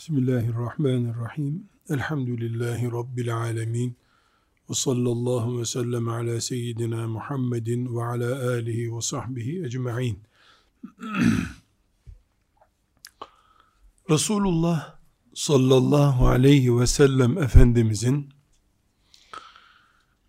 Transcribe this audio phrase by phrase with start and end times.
[0.00, 1.68] Bismillahirrahmanirrahim.
[1.90, 3.96] Elhamdülillahi Rabbil alemin.
[4.70, 10.18] Ve sallallahu ve sellem ala seyyidina Muhammedin ve ala alihi ve sahbihi ecma'in.
[14.10, 14.94] Resulullah
[15.34, 18.28] sallallahu aleyhi ve sellem Efendimizin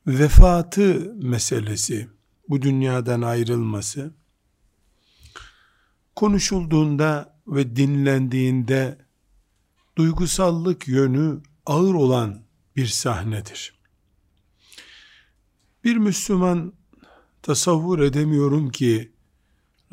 [0.08, 2.08] vefatı meselesi,
[2.50, 4.14] bu dünyadan ayrılması,
[6.16, 9.11] konuşulduğunda ve dinlendiğinde
[9.96, 12.42] duygusallık yönü ağır olan
[12.76, 13.82] bir sahnedir.
[15.84, 16.74] Bir Müslüman
[17.42, 19.12] tasavvur edemiyorum ki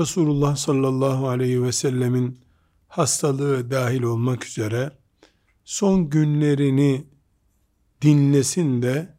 [0.01, 2.41] Resulullah sallallahu aleyhi ve sellemin
[2.88, 4.98] hastalığı dahil olmak üzere
[5.65, 7.07] son günlerini
[8.02, 9.16] dinlesin de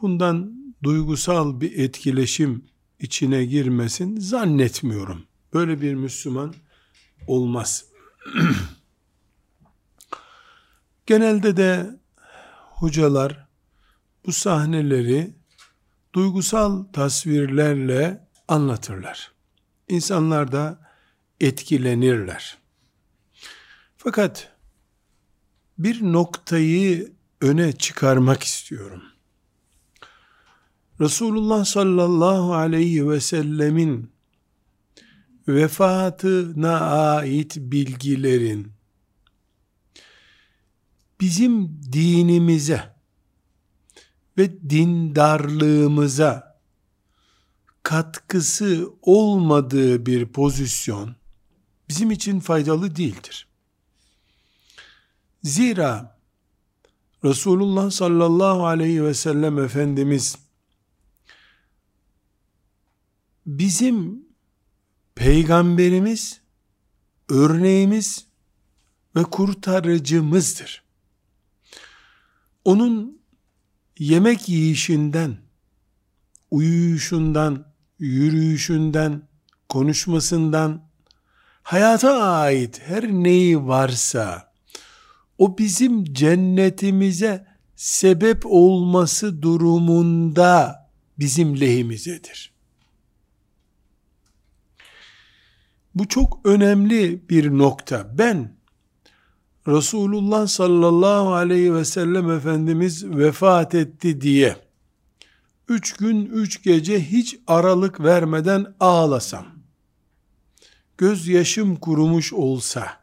[0.00, 2.64] bundan duygusal bir etkileşim
[3.00, 5.22] içine girmesin zannetmiyorum.
[5.54, 6.54] Böyle bir Müslüman
[7.26, 7.84] olmaz.
[11.10, 12.00] Genelde de
[12.70, 13.48] hocalar
[14.26, 15.34] bu sahneleri
[16.14, 19.32] duygusal tasvirlerle anlatırlar.
[19.88, 20.90] İnsanlar da
[21.40, 22.58] etkilenirler.
[23.96, 24.52] Fakat
[25.78, 29.02] bir noktayı öne çıkarmak istiyorum.
[31.00, 34.12] Resulullah sallallahu aleyhi ve sellemin
[35.48, 38.79] vefatına ait bilgilerin
[41.20, 42.96] bizim dinimize
[44.38, 46.60] ve dindarlığımıza
[47.82, 51.16] katkısı olmadığı bir pozisyon
[51.88, 53.48] bizim için faydalı değildir.
[55.42, 56.20] Zira
[57.24, 60.38] Resulullah sallallahu aleyhi ve sellem Efendimiz
[63.46, 64.24] bizim
[65.14, 66.40] peygamberimiz,
[67.28, 68.26] örneğimiz
[69.16, 70.89] ve kurtarıcımızdır
[72.64, 73.22] onun
[73.98, 75.36] yemek yiyişinden,
[76.50, 77.66] uyuyuşundan,
[77.98, 79.22] yürüyüşünden,
[79.68, 80.88] konuşmasından,
[81.62, 84.52] hayata ait her neyi varsa,
[85.38, 90.80] o bizim cennetimize sebep olması durumunda
[91.18, 92.52] bizim lehimizedir.
[95.94, 98.18] Bu çok önemli bir nokta.
[98.18, 98.59] Ben
[99.68, 104.56] Resulullah sallallahu aleyhi ve sellem Efendimiz vefat etti diye
[105.68, 109.46] üç gün üç gece hiç aralık vermeden ağlasam,
[110.98, 113.00] gözyaşım kurumuş olsa,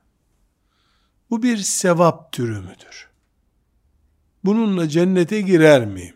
[1.29, 3.07] bu bir sevap türü müdür?
[4.43, 6.15] Bununla cennete girer miyim?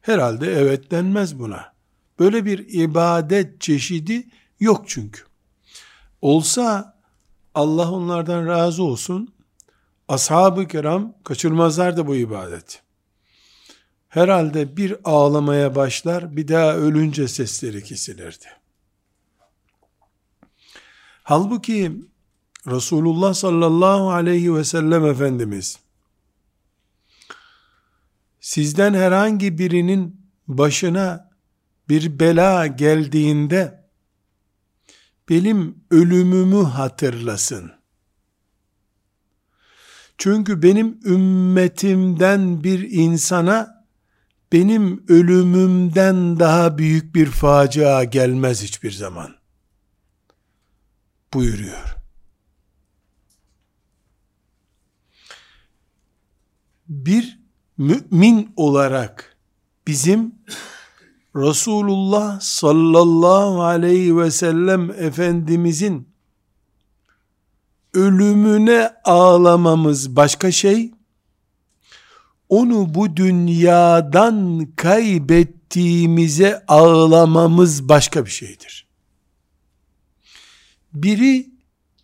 [0.00, 1.74] Herhalde evet denmez buna.
[2.18, 4.28] Böyle bir ibadet çeşidi
[4.60, 5.22] yok çünkü.
[6.22, 6.93] Olsa
[7.54, 9.34] Allah onlardan razı olsun.
[10.08, 12.82] Ashab-ı kiram kaçırmazlardı bu ibadet.
[14.08, 18.46] Herhalde bir ağlamaya başlar, bir daha ölünce sesleri kesilirdi.
[21.22, 21.92] Halbuki
[22.66, 25.78] Resulullah sallallahu aleyhi ve sellem Efendimiz
[28.40, 31.30] sizden herhangi birinin başına
[31.88, 33.83] bir bela geldiğinde
[35.28, 37.72] benim ölümümü hatırlasın.
[40.18, 43.86] Çünkü benim ümmetimden bir insana
[44.52, 49.36] benim ölümümden daha büyük bir facia gelmez hiçbir zaman.
[51.34, 51.96] Buyuruyor.
[56.88, 57.40] Bir
[57.78, 59.36] mümin olarak
[59.86, 60.34] bizim
[61.36, 66.08] Resulullah sallallahu aleyhi ve sellem Efendimizin
[67.94, 70.90] ölümüne ağlamamız başka şey,
[72.48, 78.86] onu bu dünyadan kaybettiğimize ağlamamız başka bir şeydir.
[80.92, 81.50] Biri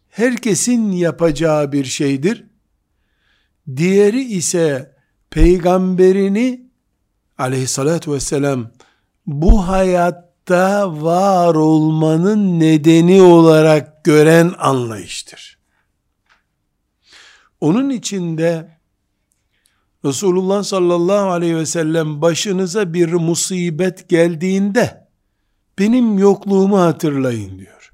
[0.09, 2.45] herkesin yapacağı bir şeydir.
[3.77, 4.97] Diğeri ise
[5.31, 6.71] peygamberini
[7.39, 8.71] aleyhissalatü vesselam
[9.27, 15.59] bu hayatta var olmanın nedeni olarak gören anlayıştır.
[17.61, 18.81] Onun içinde
[20.05, 25.09] Resulullah sallallahu aleyhi ve sellem başınıza bir musibet geldiğinde
[25.79, 27.93] benim yokluğumu hatırlayın diyor.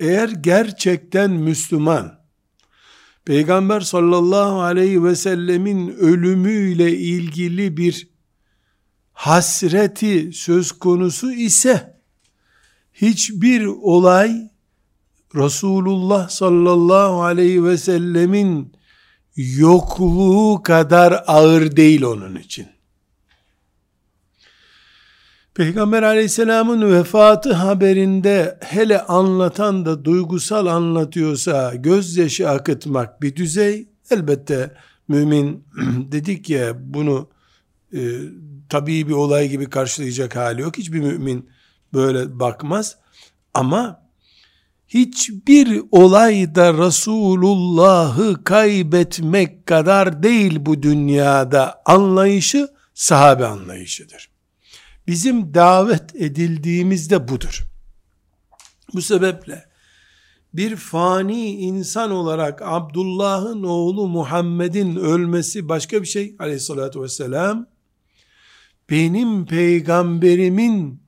[0.00, 2.18] Eğer gerçekten Müslüman,
[3.24, 8.13] Peygamber sallallahu aleyhi ve sellemin ölümüyle ilgili bir
[9.14, 12.00] hasreti söz konusu ise
[12.92, 14.50] hiçbir olay
[15.34, 18.72] Resulullah sallallahu aleyhi ve sellemin
[19.36, 22.66] yokluğu kadar ağır değil onun için.
[25.54, 34.74] Peygamber aleyhisselamın vefatı haberinde hele anlatan da duygusal anlatıyorsa gözyaşı akıtmak bir düzey elbette
[35.08, 35.64] mümin
[36.12, 37.28] dedik ya bunu
[37.92, 38.00] e,
[38.68, 40.78] tabii bir olay gibi karşılayacak hali yok.
[40.78, 41.50] Hiçbir mümin
[41.92, 42.96] böyle bakmaz.
[43.54, 44.04] Ama
[44.88, 54.30] hiçbir olayda Resulullah'ı kaybetmek kadar değil bu dünyada anlayışı sahabe anlayışıdır.
[55.06, 57.64] Bizim davet edildiğimizde budur.
[58.94, 59.64] Bu sebeple
[60.54, 67.66] bir fani insan olarak Abdullah'ın oğlu Muhammed'in ölmesi başka bir şey aleyhissalatü vesselam
[68.90, 71.04] benim peygamberimin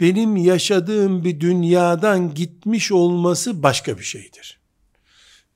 [0.00, 4.60] benim yaşadığım bir dünyadan gitmiş olması başka bir şeydir.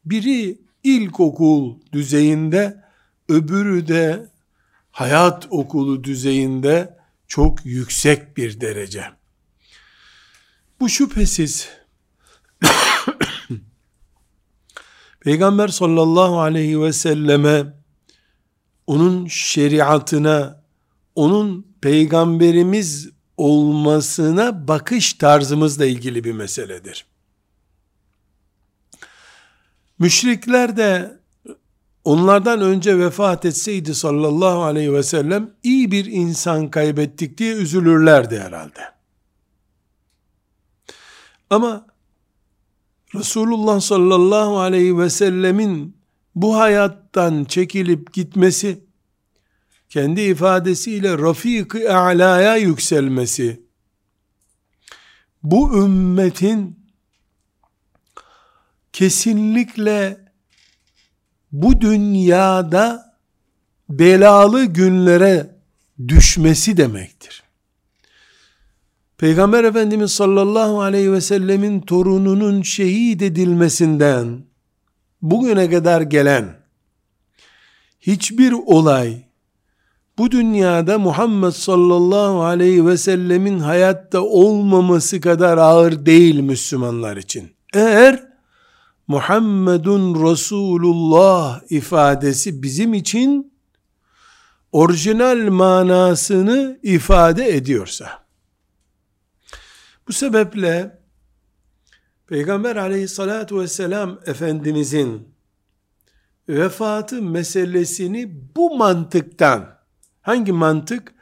[0.05, 2.85] Biri ilkokul düzeyinde,
[3.29, 4.29] öbürü de
[4.91, 6.99] hayat okulu düzeyinde
[7.29, 9.05] çok yüksek bir derece.
[10.81, 11.69] Bu şüphesiz
[15.21, 17.65] Peygamber sallallahu aleyhi ve selleme
[18.87, 20.64] onun şeriatına
[21.15, 27.07] onun peygamberimiz olmasına bakış tarzımızla ilgili bir meseledir.
[29.99, 31.19] Müşrikler de
[32.05, 38.81] onlardan önce vefat etseydi sallallahu aleyhi ve sellem iyi bir insan kaybettik diye üzülürlerdi herhalde.
[41.51, 41.87] Ama
[43.15, 45.97] Resulullah sallallahu aleyhi ve sellemin
[46.35, 48.85] bu hayattan çekilip gitmesi
[49.89, 53.61] kendi ifadesiyle Rafik-i A'la'ya yükselmesi,
[55.43, 56.79] bu ümmetin
[58.93, 60.25] kesinlikle
[61.53, 63.17] bu dünyada
[63.89, 65.57] belalı günlere
[66.09, 67.43] düşmesi demektir.
[69.19, 74.45] Peygamber Efendimiz sallallahu aleyhi ve sellemin torununun şehit edilmesinden
[75.23, 76.57] bugüne kadar gelen
[78.01, 79.24] hiçbir olay
[80.19, 87.57] bu dünyada Muhammed sallallahu aleyhi ve sellemin hayatta olmaması kadar ağır değil Müslümanlar için.
[87.75, 88.35] Eğer
[89.09, 93.53] Muhammedun Resulullah ifadesi bizim için
[94.73, 98.25] orijinal manasını ifade ediyorsa,
[100.09, 100.99] bu sebeple
[102.27, 105.29] Peygamber aleyhissalatu vesselam Efendimizin
[106.49, 109.74] vefatı meselesini bu mantıktan
[110.25, 111.15] Hangi mantık?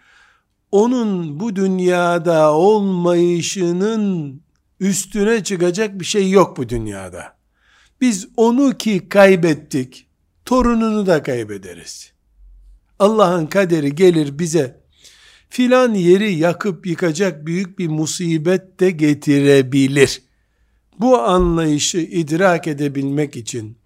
[0.73, 4.41] Onun bu dünyada olmayışının
[4.81, 7.37] üstüne çıkacak bir şey yok bu dünyada.
[8.01, 10.07] Biz onu ki kaybettik,
[10.45, 12.13] torununu da kaybederiz.
[12.99, 14.81] Allah'ın kaderi gelir bize
[15.49, 20.23] filan yeri yakıp yıkacak büyük bir musibet de getirebilir.
[21.01, 23.77] Bu anlayışı idrak edebilmek için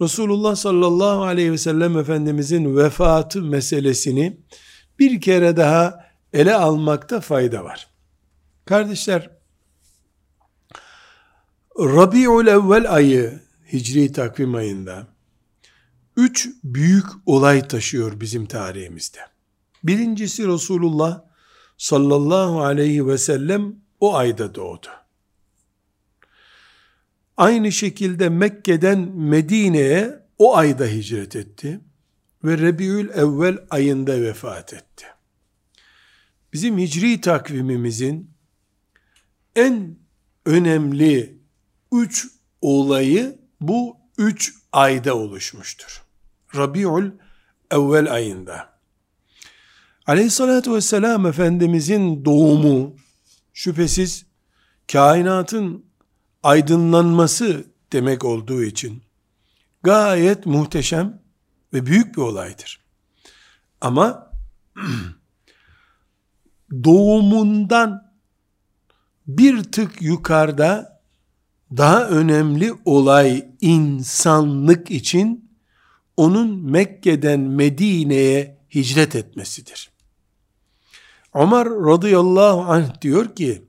[0.00, 4.40] Resulullah sallallahu aleyhi ve sellem Efendimizin vefatı meselesini
[4.98, 7.88] bir kere daha ele almakta fayda var.
[8.64, 9.30] Kardeşler,
[11.78, 13.40] Rabi'ul evvel ayı,
[13.72, 15.06] Hicri takvim ayında,
[16.16, 19.18] üç büyük olay taşıyor bizim tarihimizde.
[19.84, 21.22] Birincisi Resulullah
[21.78, 24.86] sallallahu aleyhi ve sellem o ayda doğdu.
[27.36, 31.80] Aynı şekilde Mekke'den Medine'ye o ayda hicret etti
[32.44, 35.06] ve Rebiül evvel ayında vefat etti.
[36.52, 38.30] Bizim hicri takvimimizin
[39.56, 39.96] en
[40.46, 41.38] önemli
[41.92, 42.26] üç
[42.60, 46.02] olayı bu üç ayda oluşmuştur.
[46.56, 47.10] Rabiül
[47.70, 48.74] evvel ayında.
[50.06, 52.96] Aleyhissalatü vesselam Efendimizin doğumu
[53.52, 54.26] şüphesiz
[54.92, 55.83] kainatın
[56.44, 59.02] aydınlanması demek olduğu için
[59.82, 61.22] gayet muhteşem
[61.72, 62.80] ve büyük bir olaydır.
[63.80, 64.30] Ama
[66.84, 68.12] doğumundan
[69.26, 71.00] bir tık yukarıda
[71.76, 75.50] daha önemli olay insanlık için
[76.16, 79.90] onun Mekke'den Medine'ye hicret etmesidir.
[81.34, 83.68] Ömer radıyallahu anh diyor ki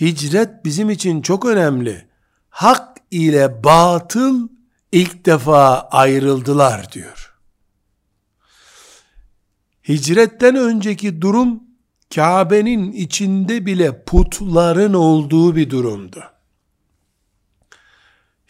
[0.00, 2.08] hicret bizim için çok önemli.
[2.48, 4.48] Hak ile batıl
[4.92, 7.34] ilk defa ayrıldılar diyor.
[9.88, 11.62] Hicretten önceki durum
[12.14, 16.24] Kabe'nin içinde bile putların olduğu bir durumdu.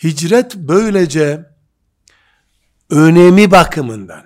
[0.03, 1.51] Hicret böylece
[2.91, 4.25] önemi bakımından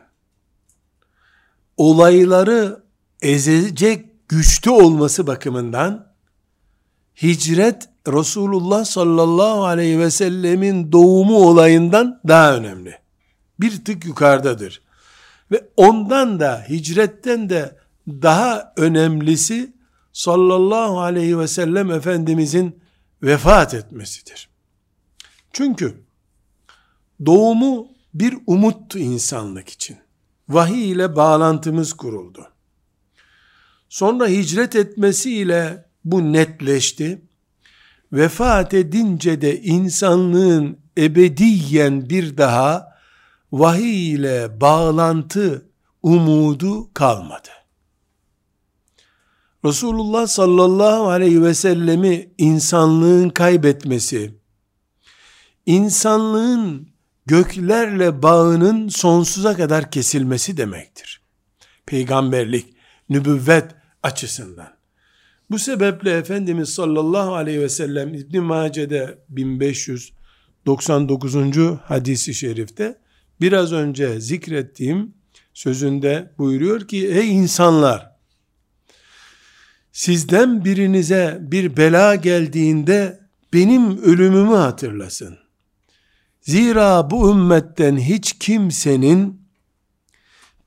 [1.76, 2.82] olayları
[3.22, 6.07] ezecek güçlü olması bakımından
[7.22, 12.98] hicret Resulullah sallallahu aleyhi ve sellemin doğumu olayından daha önemli.
[13.60, 14.82] Bir tık yukarıdadır.
[15.50, 17.76] Ve ondan da hicretten de
[18.08, 19.72] daha önemlisi
[20.12, 22.80] sallallahu aleyhi ve sellem Efendimizin
[23.22, 24.48] vefat etmesidir.
[25.52, 25.94] Çünkü
[27.26, 29.96] doğumu bir umuttu insanlık için.
[30.48, 32.48] Vahiy ile bağlantımız kuruldu.
[33.88, 37.22] Sonra hicret etmesiyle bu netleşti.
[38.12, 42.88] Vefat edince de insanlığın ebediyen bir daha
[43.52, 45.66] vahiy ile bağlantı
[46.02, 47.48] umudu kalmadı.
[49.64, 54.34] Resulullah sallallahu aleyhi ve sellemi insanlığın kaybetmesi,
[55.66, 56.88] insanlığın
[57.26, 61.22] göklerle bağının sonsuza kadar kesilmesi demektir.
[61.86, 62.74] Peygamberlik,
[63.08, 64.77] nübüvvet açısından.
[65.50, 71.34] Bu sebeple Efendimiz sallallahu aleyhi ve sellem İbn Mace'de 1599.
[71.84, 72.98] hadisi şerifte
[73.40, 75.14] biraz önce zikrettiğim
[75.54, 78.10] sözünde buyuruyor ki ey insanlar
[79.92, 83.20] sizden birinize bir bela geldiğinde
[83.52, 85.38] benim ölümümü hatırlasın.
[86.40, 89.47] Zira bu ümmetten hiç kimsenin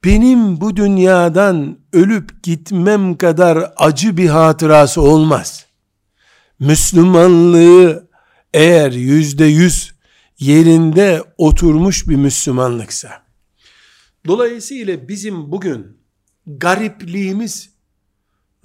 [0.05, 5.65] benim bu dünyadan ölüp gitmem kadar acı bir hatırası olmaz.
[6.59, 8.09] Müslümanlığı
[8.53, 9.93] eğer yüzde yüz
[10.39, 13.23] yerinde oturmuş bir Müslümanlıksa,
[14.27, 15.97] dolayısıyla bizim bugün
[16.47, 17.71] garipliğimiz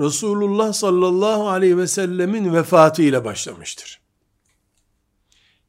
[0.00, 4.00] Resulullah sallallahu aleyhi ve sellemin vefatı ile başlamıştır.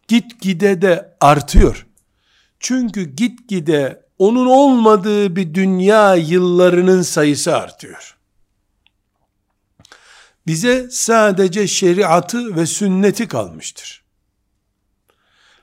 [0.07, 1.87] Gitgide de artıyor.
[2.59, 8.17] Çünkü gitgide onun olmadığı bir dünya yıllarının sayısı artıyor.
[10.47, 14.03] Bize sadece şeriatı ve sünneti kalmıştır.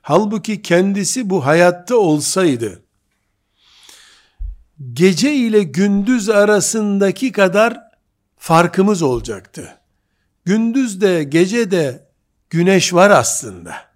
[0.02, 2.82] Halbuki kendisi bu hayatta olsaydı,
[4.92, 7.80] gece ile gündüz arasındaki kadar
[8.36, 9.80] farkımız olacaktı.
[10.44, 12.08] Gündüz de gece de
[12.50, 13.93] güneş var aslında.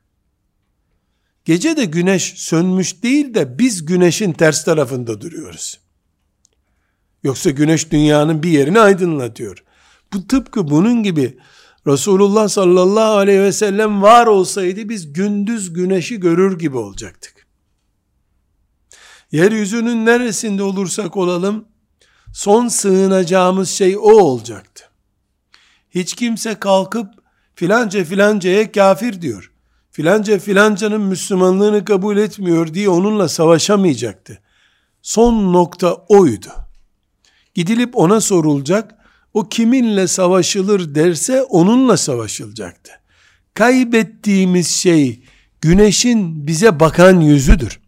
[1.48, 5.80] Gece de güneş sönmüş değil de biz güneşin ters tarafında duruyoruz.
[7.22, 9.64] Yoksa güneş dünyanın bir yerini aydınlatıyor.
[10.12, 11.38] Bu tıpkı bunun gibi
[11.86, 17.46] Resulullah sallallahu aleyhi ve sellem var olsaydı biz gündüz güneşi görür gibi olacaktık.
[19.32, 21.68] Yeryüzünün neresinde olursak olalım
[22.34, 24.84] son sığınacağımız şey o olacaktı.
[25.90, 27.08] Hiç kimse kalkıp
[27.54, 29.52] filanca filancaya kafir diyor.
[29.98, 34.38] Filanca filancanın Müslümanlığını kabul etmiyor diye onunla savaşamayacaktı.
[35.02, 36.48] Son nokta oydu.
[37.54, 38.94] Gidilip ona sorulacak,
[39.34, 42.92] o kiminle savaşılır derse onunla savaşılacaktı.
[43.54, 45.22] Kaybettiğimiz şey
[45.60, 47.80] güneşin bize bakan yüzüdür.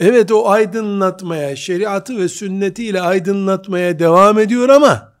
[0.00, 5.12] Evet o aydınlatmaya, şeriatı ve sünnetiyle aydınlatmaya devam ediyor ama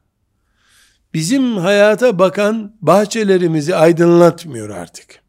[1.14, 5.21] bizim hayata bakan bahçelerimizi aydınlatmıyor artık.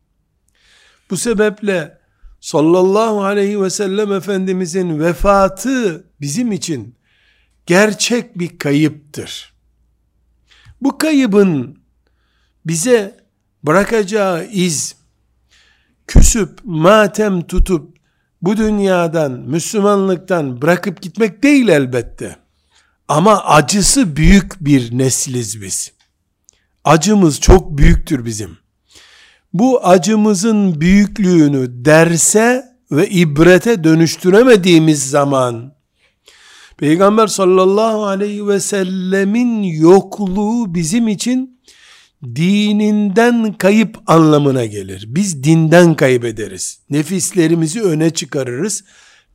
[1.13, 1.97] Bu sebeple
[2.41, 6.95] sallallahu aleyhi ve sellem Efendimizin vefatı bizim için
[7.65, 9.53] gerçek bir kayıptır.
[10.81, 11.79] Bu kaybın
[12.65, 13.25] bize
[13.63, 14.95] bırakacağı iz,
[16.07, 17.97] küsüp matem tutup
[18.41, 22.35] bu dünyadan, Müslümanlıktan bırakıp gitmek değil elbette.
[23.07, 25.91] Ama acısı büyük bir nesliz biz.
[26.83, 28.62] Acımız çok büyüktür bizim.
[29.53, 35.73] Bu acımızın büyüklüğünü derse ve ibrete dönüştüremediğimiz zaman
[36.77, 41.59] Peygamber sallallahu aleyhi ve sellemin yokluğu bizim için
[42.23, 45.05] dininden kayıp anlamına gelir.
[45.07, 46.79] Biz dinden kaybederiz.
[46.89, 48.83] Nefislerimizi öne çıkarırız.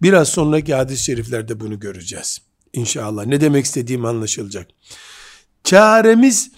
[0.03, 2.39] Biraz sonraki hadis-i şeriflerde bunu göreceğiz.
[2.73, 3.27] İnşallah.
[3.27, 4.69] Ne demek istediğim anlaşılacak.
[5.65, 6.51] Çaremiz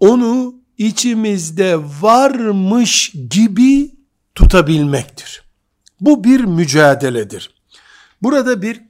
[0.00, 3.90] onu içimizde varmış gibi
[4.34, 5.42] tutabilmektir.
[6.00, 7.54] Bu bir mücadeledir.
[8.22, 8.80] Burada bir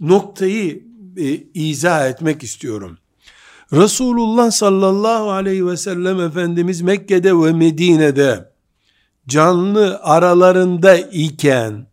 [0.00, 0.84] noktayı
[1.16, 2.98] e, izah etmek istiyorum.
[3.72, 8.50] Resulullah sallallahu aleyhi ve sellem Efendimiz Mekke'de ve Medine'de
[9.28, 11.86] canlı aralarında iken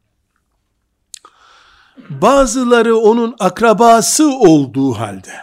[2.09, 5.33] bazıları onun akrabası olduğu halde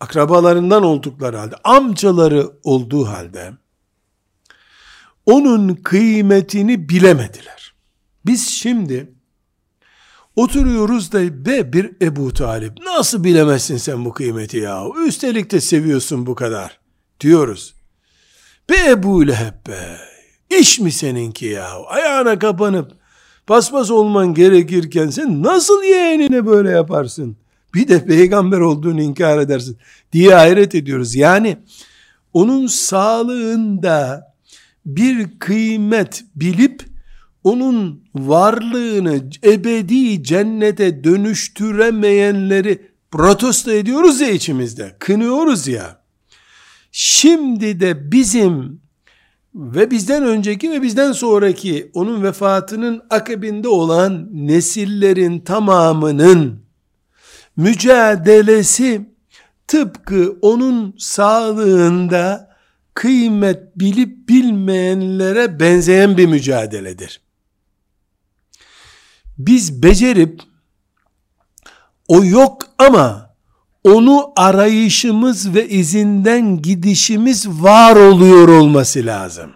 [0.00, 3.52] akrabalarından oldukları halde amcaları olduğu halde
[5.26, 7.74] onun kıymetini bilemediler.
[8.26, 9.12] Biz şimdi
[10.36, 16.26] oturuyoruz da be bir Ebu Talip nasıl bilemezsin sen bu kıymeti ya üstelik de seviyorsun
[16.26, 16.80] bu kadar
[17.20, 17.74] diyoruz.
[18.70, 19.98] Be Ebu Leheb be
[20.58, 22.92] iş mi seninki ya ayağına kapanıp
[23.46, 27.36] paspas olman gerekirken sen nasıl yeğenine böyle yaparsın?
[27.74, 29.78] Bir de peygamber olduğunu inkar edersin
[30.12, 31.14] diye hayret ediyoruz.
[31.14, 31.56] Yani
[32.32, 34.29] onun sağlığında
[34.86, 36.82] bir kıymet bilip
[37.44, 44.96] onun varlığını ebedi cennete dönüştüremeyenleri protesto ediyoruz ya içimizde.
[44.98, 46.00] Kınıyoruz ya.
[46.92, 48.80] Şimdi de bizim
[49.54, 56.60] ve bizden önceki ve bizden sonraki onun vefatının akabinde olan nesillerin tamamının
[57.56, 59.10] mücadelesi
[59.66, 62.49] tıpkı onun sağlığında
[62.94, 67.20] kıymet bilip bilmeyenlere benzeyen bir mücadeledir.
[69.38, 70.42] Biz becerip
[72.08, 73.34] o yok ama
[73.84, 79.52] onu arayışımız ve izinden gidişimiz var oluyor olması lazım.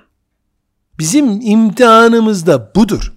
[0.98, 3.12] Bizim imtihanımız da budur.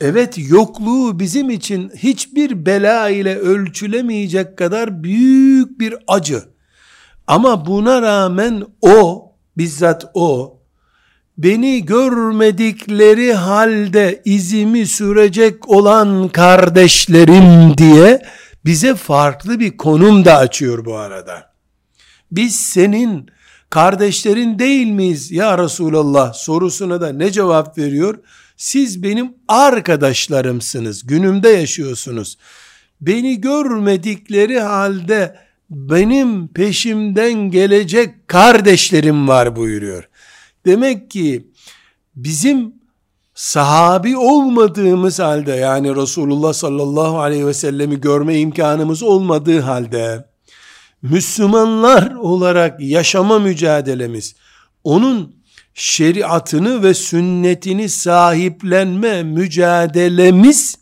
[0.00, 6.55] Evet yokluğu bizim için hiçbir bela ile ölçülemeyecek kadar büyük bir acı.
[7.26, 10.58] Ama buna rağmen o, bizzat o,
[11.38, 18.22] beni görmedikleri halde izimi sürecek olan kardeşlerim diye
[18.64, 21.52] bize farklı bir konum da açıyor bu arada.
[22.32, 23.30] Biz senin
[23.70, 28.18] kardeşlerin değil miyiz ya Resulallah sorusuna da ne cevap veriyor?
[28.56, 31.06] Siz benim arkadaşlarımsınız.
[31.06, 32.38] Günümde yaşıyorsunuz.
[33.00, 40.08] Beni görmedikleri halde benim peşimden gelecek kardeşlerim var buyuruyor.
[40.66, 41.50] Demek ki
[42.16, 42.74] bizim
[43.34, 50.24] sahabi olmadığımız halde yani Resulullah sallallahu aleyhi ve sellemi görme imkanımız olmadığı halde
[51.02, 54.34] Müslümanlar olarak yaşama mücadelemiz
[54.84, 55.36] onun
[55.74, 60.78] şeriatını ve sünnetini sahiplenme mücadelemiz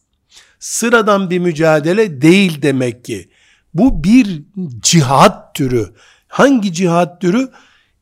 [0.59, 3.29] sıradan bir mücadele değil demek ki.
[3.75, 4.43] Bu bir
[4.81, 5.95] cihat türü.
[6.29, 7.51] Hangi cihat türü?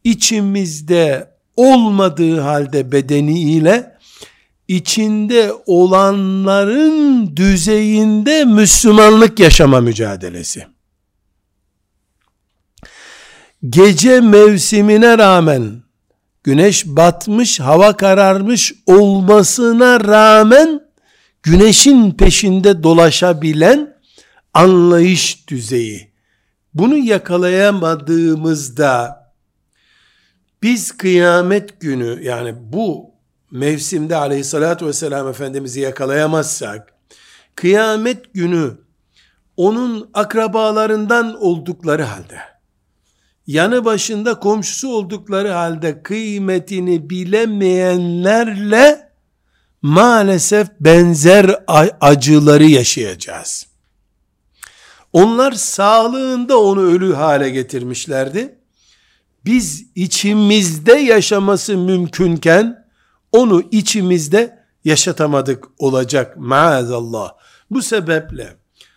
[0.04, 3.96] İçimizde olmadığı halde bedeniyle
[4.68, 10.66] içinde olanların düzeyinde Müslümanlık yaşama mücadelesi.
[13.70, 15.82] Gece mevsimine rağmen
[16.44, 20.80] güneş batmış, hava kararmış olmasına rağmen
[21.42, 23.91] güneşin peşinde dolaşabilen
[24.54, 26.12] anlayış düzeyi.
[26.74, 29.22] Bunu yakalayamadığımızda
[30.62, 33.10] biz kıyamet günü yani bu
[33.50, 36.94] mevsimde aleyhissalatü vesselam Efendimiz'i yakalayamazsak
[37.54, 38.78] kıyamet günü
[39.56, 42.38] onun akrabalarından oldukları halde
[43.46, 49.12] yanı başında komşusu oldukları halde kıymetini bilemeyenlerle
[49.82, 51.64] maalesef benzer
[52.00, 53.71] acıları yaşayacağız.
[55.12, 58.58] Onlar sağlığında onu ölü hale getirmişlerdi.
[59.44, 62.86] Biz içimizde yaşaması mümkünken
[63.32, 67.32] onu içimizde yaşatamadık olacak maazallah.
[67.70, 68.56] Bu sebeple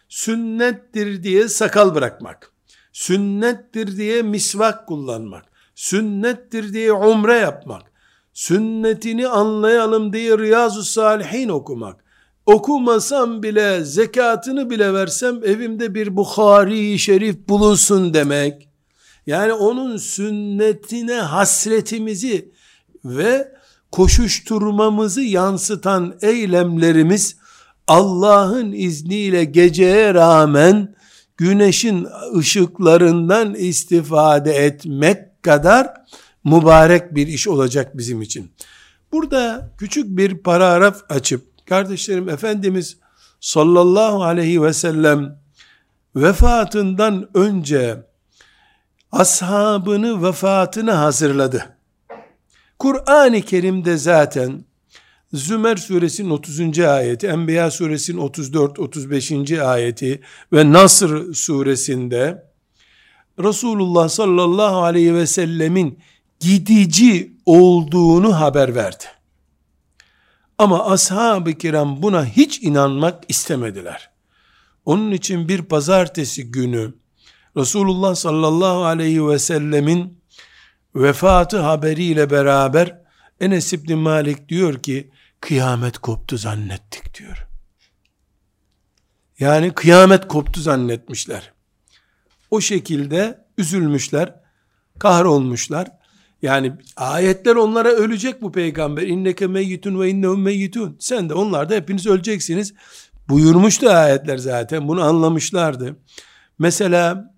[0.09, 2.51] sünnettir diye sakal bırakmak,
[2.93, 7.91] sünnettir diye misvak kullanmak, sünnettir diye umre yapmak,
[8.33, 12.04] sünnetini anlayalım diye Riyazu Salihin okumak,
[12.45, 18.69] okumasam bile zekatını bile versem evimde bir Bukhari şerif bulunsun demek.
[19.27, 22.51] Yani onun sünnetine hasretimizi
[23.05, 23.51] ve
[23.91, 27.37] koşuşturmamızı yansıtan eylemlerimiz
[27.87, 30.95] Allah'ın izniyle geceye rağmen
[31.37, 35.93] güneşin ışıklarından istifade etmek kadar
[36.43, 38.51] mübarek bir iş olacak bizim için.
[39.11, 42.97] Burada küçük bir paragraf açıp kardeşlerim Efendimiz
[43.39, 45.39] sallallahu aleyhi ve sellem
[46.15, 48.05] vefatından önce
[49.11, 51.77] ashabını vefatını hazırladı.
[52.79, 54.65] Kur'an-ı Kerim'de zaten
[55.33, 56.79] Zümer suresinin 30.
[56.79, 59.61] ayeti, Enbiya suresinin 34-35.
[59.61, 60.21] ayeti
[60.53, 62.45] ve Nasr suresinde
[63.39, 65.99] Resulullah sallallahu aleyhi ve sellemin
[66.39, 69.03] gidici olduğunu haber verdi.
[70.57, 74.09] Ama ashab-ı kiram buna hiç inanmak istemediler.
[74.85, 76.93] Onun için bir pazartesi günü
[77.57, 80.21] Resulullah sallallahu aleyhi ve sellemin
[80.95, 83.01] vefatı haberiyle beraber
[83.39, 87.47] Enes İbni Malik diyor ki kıyamet koptu zannettik diyor.
[89.39, 91.53] Yani kıyamet koptu zannetmişler.
[92.51, 94.35] O şekilde üzülmüşler,
[94.99, 95.87] kahrolmuşlar.
[96.41, 99.01] Yani ayetler onlara ölecek bu peygamber.
[99.01, 100.95] İnneke meyyitun ve innehum meyyitun.
[100.99, 102.73] Sen de onlar da hepiniz öleceksiniz.
[103.29, 104.87] Buyurmuştu ayetler zaten.
[104.87, 105.95] Bunu anlamışlardı.
[106.59, 107.33] Mesela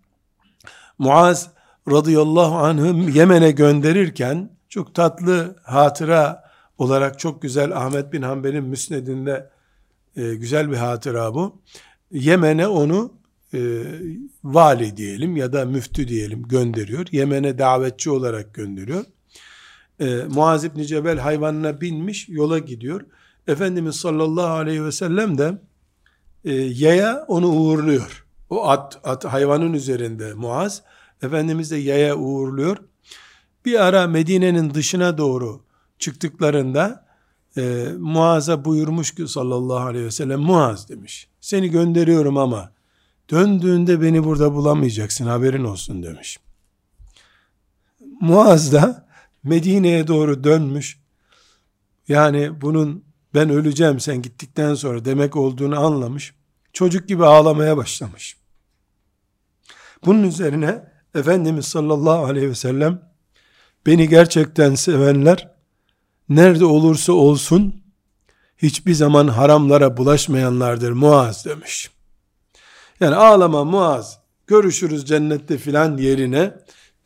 [0.98, 1.50] Muaz
[1.92, 6.44] radıyallahu anh'ı Yemen'e gönderirken çok tatlı hatıra
[6.78, 9.50] olarak çok güzel Ahmet bin Hanbel'in müsnedinde
[10.16, 11.62] e, güzel bir hatıra bu.
[12.12, 13.14] Yemen'e onu
[13.54, 13.84] e,
[14.44, 17.08] vali diyelim ya da müftü diyelim gönderiyor.
[17.12, 19.06] Yemen'e davetçi olarak gönderiyor.
[20.00, 23.02] E, Muaz İbni Cebel hayvanına binmiş yola gidiyor.
[23.48, 25.62] Efendimiz sallallahu aleyhi ve sellem de
[26.46, 28.26] e, yaya onu uğurluyor.
[28.50, 30.84] O at, at hayvanın üzerinde Muaz.
[31.22, 32.78] Efendimiz de yaya uğurluyor.
[33.66, 35.62] Bir ara Medine'nin dışına doğru
[36.00, 37.06] çıktıklarında
[37.58, 41.28] e, Muaz'a buyurmuş ki sallallahu aleyhi ve sellem Muaz demiş.
[41.42, 42.72] Seni gönderiyorum ama
[43.30, 46.40] döndüğünde beni burada bulamayacaksın haberin olsun demiş.
[48.22, 49.08] Muaz da
[49.44, 51.00] Medine'ye doğru dönmüş.
[52.08, 56.34] Yani bunun ben öleceğim sen gittikten sonra demek olduğunu anlamış.
[56.74, 58.38] Çocuk gibi ağlamaya başlamış.
[60.06, 60.84] Bunun üzerine
[61.16, 63.02] Efendimiz sallallahu aleyhi ve sellem
[63.86, 65.52] beni gerçekten sevenler
[66.30, 67.84] nerede olursa olsun
[68.58, 71.92] hiçbir zaman haramlara bulaşmayanlardır Muaz demiş.
[73.00, 76.54] Yani ağlama Muaz görüşürüz cennette filan yerine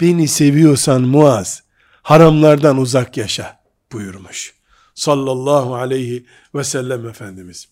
[0.02, 1.64] beni seviyorsan Muaz
[2.02, 3.60] haramlardan uzak yaşa
[3.92, 4.54] buyurmuş.
[4.96, 6.26] Sallallahu aleyhi
[6.56, 7.68] ve sellem Efendimiz.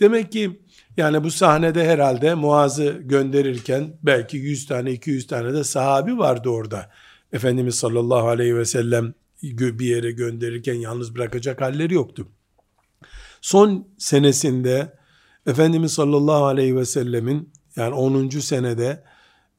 [0.00, 0.60] Demek ki
[0.96, 6.90] yani bu sahnede herhalde Muaz'ı gönderirken belki 100 tane 200 tane de sahabi vardı orada.
[7.32, 12.28] Efendimiz sallallahu aleyhi ve sellem bir yere gönderirken yalnız bırakacak halleri yoktu.
[13.40, 14.99] Son senesinde
[15.46, 18.28] Efendimiz sallallahu aleyhi ve sellemin yani 10.
[18.28, 19.04] senede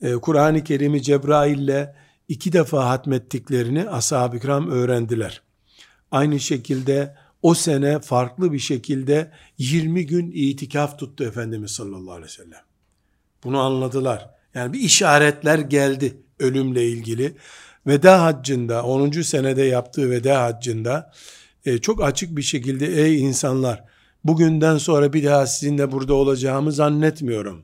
[0.01, 1.95] e, Kur'an-ı Kerim'i Cebrail ile
[2.27, 5.41] iki defa hatmettiklerini ashab-ı kiram öğrendiler.
[6.11, 12.43] Aynı şekilde o sene farklı bir şekilde 20 gün itikaf tuttu Efendimiz sallallahu aleyhi ve
[12.43, 12.61] sellem.
[13.43, 14.29] Bunu anladılar.
[14.53, 17.35] Yani bir işaretler geldi ölümle ilgili.
[17.87, 19.11] Veda haccında 10.
[19.11, 21.11] senede yaptığı veda haccında
[21.65, 23.90] e, çok açık bir şekilde ey insanlar
[24.23, 27.63] bugünden sonra bir daha sizinle burada olacağımı zannetmiyorum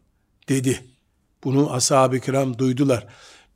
[0.50, 0.80] dedi.
[1.44, 3.08] Bunu ashab-ı kiram duydular.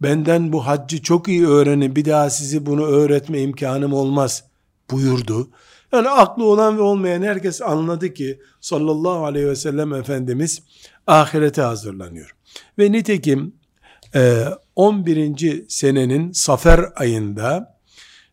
[0.01, 4.43] Benden bu haccı çok iyi öğrenin bir daha sizi bunu öğretme imkanım olmaz
[4.91, 5.49] buyurdu.
[5.93, 10.63] Yani aklı olan ve olmayan herkes anladı ki sallallahu aleyhi ve sellem Efendimiz
[11.07, 12.35] ahirete hazırlanıyor.
[12.79, 13.55] Ve nitekim
[14.75, 15.43] 11.
[15.43, 17.79] E, senenin Safer ayında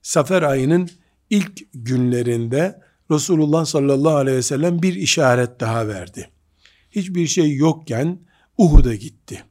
[0.02, 0.90] Safer ayının
[1.30, 6.30] ilk günlerinde Resulullah sallallahu aleyhi ve sellem bir işaret daha verdi.
[6.90, 8.18] Hiçbir şey yokken
[8.58, 9.44] Uhud'a gitti.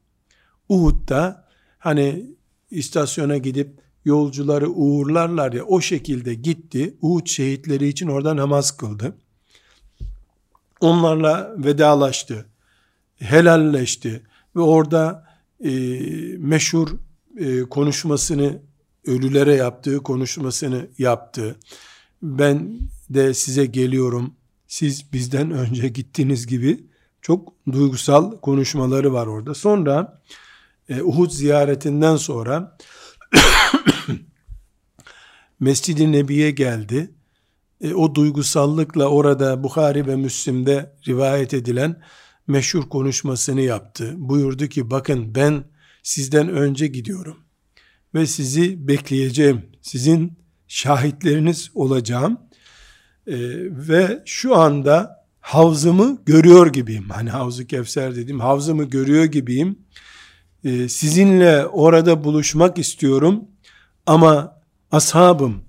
[0.68, 2.26] Uhud'da hani
[2.70, 6.94] istasyona gidip yolcuları uğurlarlar ya o şekilde gitti.
[7.00, 9.16] Uhud şehitleri için orada namaz kıldı.
[10.80, 12.46] Onlarla vedalaştı.
[13.16, 14.22] Helalleşti
[14.56, 15.26] ve orada
[15.64, 15.70] e,
[16.38, 16.88] meşhur
[17.38, 18.62] e, konuşmasını
[19.06, 21.56] ölülere yaptığı konuşmasını yaptı.
[22.22, 24.34] Ben de size geliyorum.
[24.66, 26.86] Siz bizden önce gittiğiniz gibi
[27.22, 29.54] çok duygusal konuşmaları var orada.
[29.54, 30.22] Sonra
[30.88, 32.76] e, Uhud ziyaretinden sonra
[35.60, 37.10] Mescid-i Nebi'ye geldi.
[37.80, 42.02] E, o duygusallıkla orada Bukhari ve Müslim'de rivayet edilen
[42.46, 44.14] meşhur konuşmasını yaptı.
[44.16, 45.64] Buyurdu ki bakın ben
[46.02, 47.36] sizden önce gidiyorum
[48.14, 49.66] ve sizi bekleyeceğim.
[49.82, 52.38] Sizin şahitleriniz olacağım.
[53.28, 53.36] E,
[53.88, 57.10] ve şu anda havzımı görüyor gibiyim.
[57.10, 58.40] Hani havzu Kevser dedim.
[58.40, 59.78] Havzımı görüyor gibiyim.
[60.64, 63.44] E, sizinle orada buluşmak istiyorum.
[64.06, 64.60] Ama
[64.92, 65.64] ashabım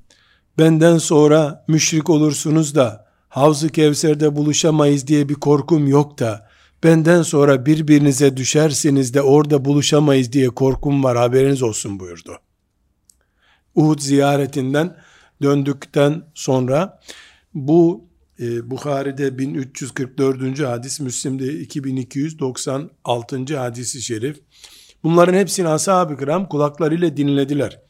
[0.57, 6.49] benden sonra müşrik olursunuz da Havz-ı Kevser'de buluşamayız diye bir korkum yok da
[6.83, 12.37] benden sonra birbirinize düşerseniz de orada buluşamayız diye korkum var haberiniz olsun buyurdu.
[13.75, 14.97] Uhud ziyaretinden
[15.41, 16.99] döndükten sonra
[17.53, 18.09] bu
[18.39, 20.59] e, Bukhari'de 1344.
[20.59, 23.57] hadis, Müslim'de 2296.
[23.57, 24.39] hadisi şerif.
[25.03, 27.81] Bunların hepsini ashab-ı kiram kulaklarıyla dinlediler.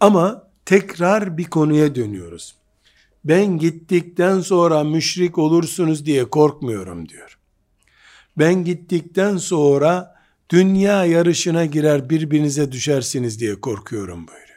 [0.00, 2.54] Ama tekrar bir konuya dönüyoruz.
[3.24, 7.38] Ben gittikten sonra müşrik olursunuz diye korkmuyorum diyor.
[8.38, 10.14] Ben gittikten sonra
[10.50, 14.47] dünya yarışına girer birbirinize düşersiniz diye korkuyorum buyuruyor.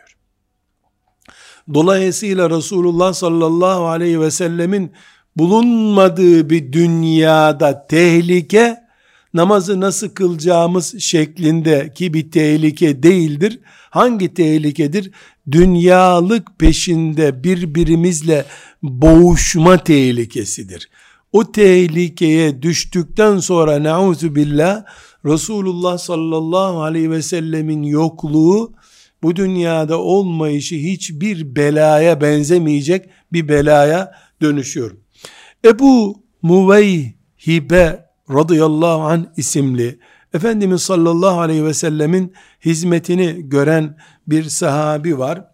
[1.73, 4.91] Dolayısıyla Resulullah sallallahu aleyhi ve sellemin
[5.37, 8.77] bulunmadığı bir dünyada tehlike
[9.33, 13.59] namazı nasıl kılacağımız şeklindeki bir tehlike değildir.
[13.89, 15.11] Hangi tehlikedir?
[15.51, 18.45] Dünyalık peşinde birbirimizle
[18.83, 20.89] boğuşma tehlikesidir.
[21.31, 24.83] O tehlikeye düştükten sonra nauzu billah
[25.25, 28.73] Resulullah sallallahu aleyhi ve sellemin yokluğu
[29.23, 34.91] bu dünyada olmayışı hiçbir belaya benzemeyecek bir belaya dönüşüyor.
[35.65, 39.99] Ebu Muveyhibe radıyallahu an isimli
[40.33, 42.33] Efendimiz sallallahu aleyhi ve sellemin
[42.65, 45.45] hizmetini gören bir sahabi var.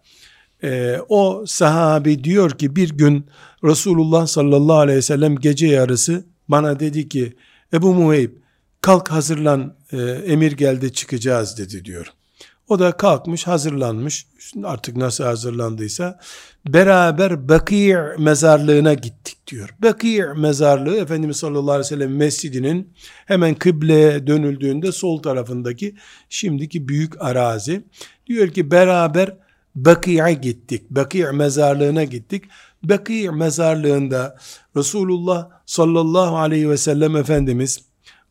[0.62, 3.26] Ee, o sahabi diyor ki bir gün
[3.64, 7.36] Resulullah sallallahu aleyhi ve sellem gece yarısı bana dedi ki
[7.72, 8.30] Ebu Muheyb
[8.80, 12.06] kalk hazırlan e, emir geldi çıkacağız dedi diyor.
[12.68, 14.26] O da kalkmış hazırlanmış
[14.64, 16.20] artık nasıl hazırlandıysa
[16.68, 19.74] beraber Bakî mezarlığına gittik diyor.
[19.82, 22.92] Bakî mezarlığı Efendimiz sallallahu aleyhi ve sellem mescidinin
[23.26, 25.94] hemen kıbleye dönüldüğünde sol tarafındaki
[26.28, 27.84] şimdiki büyük arazi.
[28.26, 29.36] Diyor ki beraber
[29.74, 30.90] Bakî'ye gittik.
[30.90, 32.44] Bakî mezarlığına gittik.
[32.82, 34.36] Bakî mezarlığında
[34.76, 37.80] Resulullah sallallahu aleyhi ve sellem Efendimiz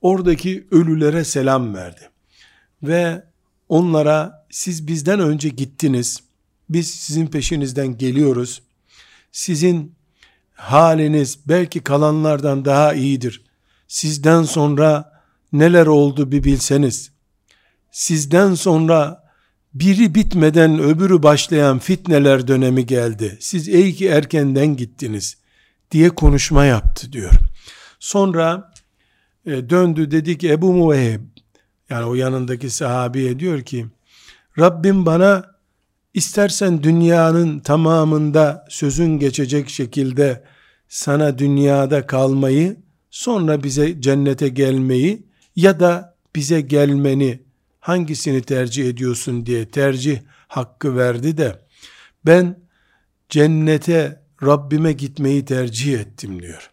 [0.01, 2.09] oradaki ölülere selam verdi.
[2.83, 3.23] Ve
[3.69, 6.19] onlara siz bizden önce gittiniz.
[6.69, 8.61] Biz sizin peşinizden geliyoruz.
[9.31, 9.95] Sizin
[10.53, 13.43] haliniz belki kalanlardan daha iyidir.
[13.87, 15.21] Sizden sonra
[15.53, 17.11] neler oldu bir bilseniz.
[17.91, 19.23] Sizden sonra
[19.73, 23.37] biri bitmeden öbürü başlayan fitneler dönemi geldi.
[23.39, 25.37] Siz ey ki erkenden gittiniz
[25.91, 27.33] diye konuşma yaptı diyor.
[27.99, 28.73] Sonra
[29.45, 31.21] e, döndü dedi ki Ebu Muveheb
[31.89, 33.85] yani o yanındaki sahabiye diyor ki
[34.59, 35.55] Rabbim bana
[36.13, 40.43] istersen dünyanın tamamında sözün geçecek şekilde
[40.87, 42.77] sana dünyada kalmayı
[43.11, 47.39] sonra bize cennete gelmeyi ya da bize gelmeni
[47.79, 51.59] hangisini tercih ediyorsun diye tercih hakkı verdi de
[52.25, 52.59] ben
[53.29, 56.71] cennete Rabbime gitmeyi tercih ettim diyor.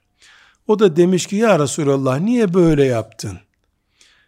[0.66, 3.38] O da demiş ki ya Resulallah niye böyle yaptın?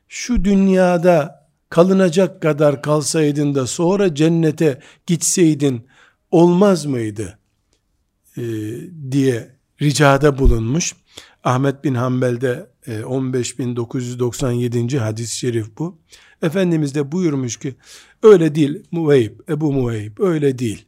[0.09, 5.87] Şu dünyada kalınacak kadar kalsaydın da sonra cennete gitseydin
[6.31, 7.39] olmaz mıydı?
[8.39, 8.43] Ee,
[9.11, 10.95] diye ricada bulunmuş.
[11.45, 12.71] Ahmet bin Hanbel'de
[13.05, 14.97] 15997.
[14.97, 15.99] E, hadis-i şerif bu.
[16.43, 17.75] Efendimiz de buyurmuş ki
[18.23, 20.85] öyle değil Muveyb, Ebu Muveyb öyle değil.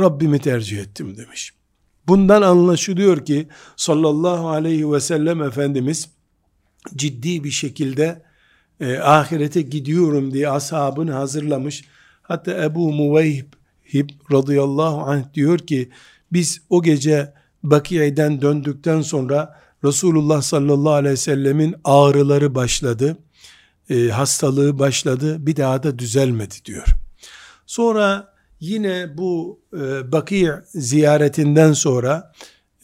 [0.00, 1.52] Rabbimi tercih ettim demiş.
[2.08, 6.08] Bundan anlaşılıyor ki sallallahu aleyhi ve sellem Efendimiz
[6.96, 8.25] ciddi bir şekilde
[8.80, 11.84] e, ahirete gidiyorum diye ashabını hazırlamış.
[12.22, 13.46] Hatta Ebu Muveyb
[14.32, 15.90] radıyallahu anh diyor ki
[16.32, 23.16] biz o gece Bakiye'den döndükten sonra Resulullah sallallahu aleyhi ve sellemin ağrıları başladı.
[23.90, 25.46] E, hastalığı başladı.
[25.46, 26.86] Bir daha da düzelmedi diyor.
[27.66, 32.32] Sonra yine bu e, Baki ziyaretinden sonra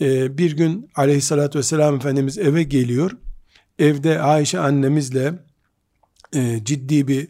[0.00, 3.10] e, bir gün aleyhissalatü vesselam Efendimiz eve geliyor.
[3.78, 5.34] Evde Ayşe annemizle
[6.34, 7.28] e, ciddi bir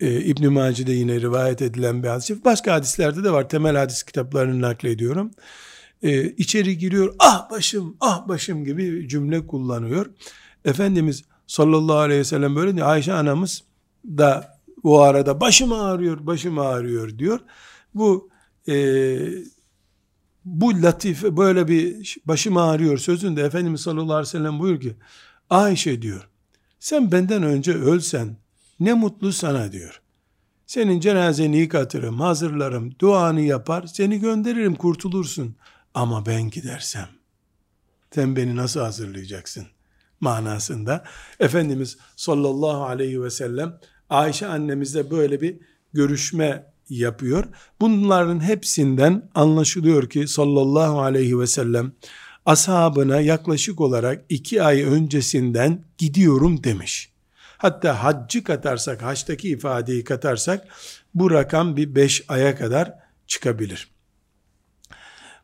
[0.00, 2.44] e, İbn-i Maci'de yine rivayet edilen bir hadis.
[2.44, 3.48] Başka hadislerde de var.
[3.48, 5.30] Temel hadis kitaplarını naklediyorum.
[6.02, 7.14] E, içeri giriyor.
[7.18, 10.06] Ah başım, ah başım gibi cümle kullanıyor.
[10.64, 12.86] Efendimiz sallallahu aleyhi ve sellem böyle diyor.
[12.86, 13.62] Ayşe anamız
[14.06, 17.40] da o arada başım ağrıyor, başım ağrıyor diyor.
[17.94, 18.30] Bu
[18.68, 18.74] e,
[20.44, 24.96] bu latife böyle bir başım ağrıyor sözünde Efendimiz sallallahu aleyhi ve sellem buyur ki
[25.50, 26.28] Ayşe diyor
[26.84, 28.36] sen benden önce ölsen
[28.80, 30.00] ne mutlu sana diyor.
[30.66, 35.56] Senin cenazeni yıkatırım, hazırlarım, duanı yapar, seni gönderirim, kurtulursun.
[35.94, 37.08] Ama ben gidersem,
[38.14, 39.66] sen beni nasıl hazırlayacaksın?
[40.20, 41.04] Manasında
[41.40, 43.78] Efendimiz sallallahu aleyhi ve sellem
[44.10, 45.58] Ayşe annemizle böyle bir
[45.92, 47.44] görüşme yapıyor.
[47.80, 51.92] Bunların hepsinden anlaşılıyor ki sallallahu aleyhi ve sellem
[52.46, 57.10] ashabına yaklaşık olarak iki ay öncesinden gidiyorum demiş.
[57.58, 60.68] Hatta haccı katarsak, haçtaki ifadeyi katarsak
[61.14, 62.92] bu rakam bir beş aya kadar
[63.26, 63.88] çıkabilir.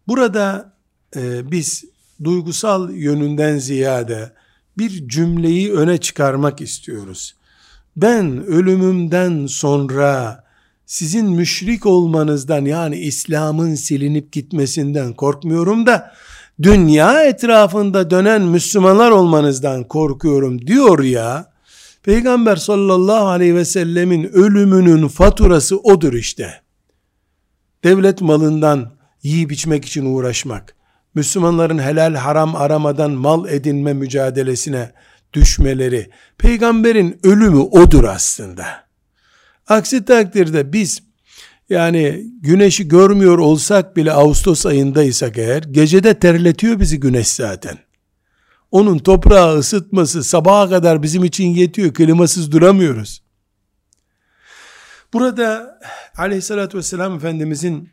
[0.09, 0.73] Burada
[1.17, 1.85] e, biz
[2.25, 4.33] duygusal yönünden ziyade
[4.79, 7.35] bir cümleyi öne çıkarmak istiyoruz.
[7.97, 10.45] Ben ölümümden sonra
[10.87, 16.15] sizin müşrik olmanızdan yani İslam'ın silinip gitmesinden korkmuyorum da
[16.62, 21.51] dünya etrafında dönen Müslümanlar olmanızdan korkuyorum diyor ya.
[22.03, 26.61] Peygamber sallallahu aleyhi ve sellemin ölümünün faturası odur işte.
[27.85, 28.92] Devlet malından
[29.23, 30.77] yiyip içmek için uğraşmak,
[31.14, 34.92] Müslümanların helal haram aramadan mal edinme mücadelesine
[35.33, 38.64] düşmeleri, peygamberin ölümü odur aslında.
[39.68, 41.10] Aksi takdirde biz
[41.71, 47.79] yani güneşi görmüyor olsak bile Ağustos ayındaysak eğer gecede terletiyor bizi güneş zaten.
[48.71, 51.95] Onun toprağı ısıtması sabaha kadar bizim için yetiyor.
[51.95, 53.23] Klimasız duramıyoruz.
[55.13, 55.79] Burada
[56.17, 57.89] aleyhissalatü vesselam Efendimizin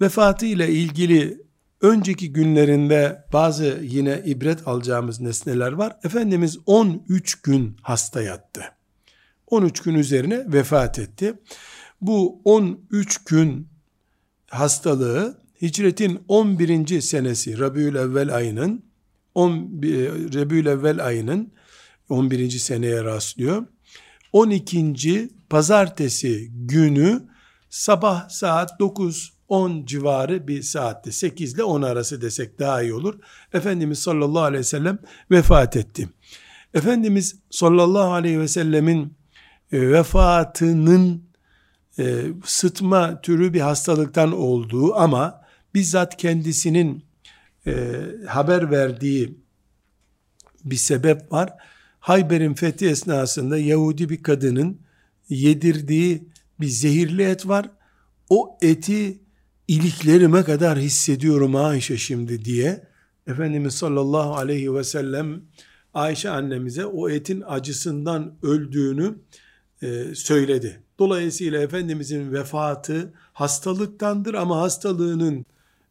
[0.00, 1.42] vefatı ile ilgili
[1.80, 5.96] önceki günlerinde bazı yine ibret alacağımız nesneler var.
[6.04, 8.62] Efendimiz 13 gün hasta yattı.
[9.46, 11.34] 13 gün üzerine vefat etti.
[12.00, 13.68] Bu 13 gün
[14.50, 17.00] hastalığı hicretin 11.
[17.00, 18.84] senesi Rabiül Evvel ayının
[19.34, 19.52] 10
[20.34, 21.52] Rabiül Evvel ayının
[22.08, 22.50] 11.
[22.50, 23.66] seneye rastlıyor.
[24.32, 25.28] 12.
[25.50, 27.22] pazartesi günü
[27.70, 33.14] sabah saat 9 10 civarı bir saatte 8 ile 10 arası desek daha iyi olur.
[33.52, 34.98] Efendimiz sallallahu aleyhi ve sellem
[35.30, 36.08] vefat etti.
[36.74, 39.14] Efendimiz sallallahu aleyhi ve sellemin
[39.72, 41.27] e, vefatının
[41.98, 45.40] e, sıtma türü bir hastalıktan olduğu ama
[45.74, 47.04] bizzat kendisinin
[47.66, 49.38] e, haber verdiği
[50.64, 51.52] bir sebep var.
[52.00, 54.80] Hayber'in fethi esnasında Yahudi bir kadının
[55.28, 56.28] yedirdiği
[56.60, 57.70] bir zehirli et var.
[58.28, 59.18] O eti
[59.68, 62.88] iliklerime kadar hissediyorum Ayşe şimdi diye
[63.26, 65.42] Efendimiz sallallahu aleyhi ve sellem
[65.94, 69.18] Ayşe annemize o etin acısından öldüğünü
[69.82, 70.82] e, söyledi.
[70.98, 75.46] Dolayısıyla Efendimizin vefatı hastalıktandır ama hastalığının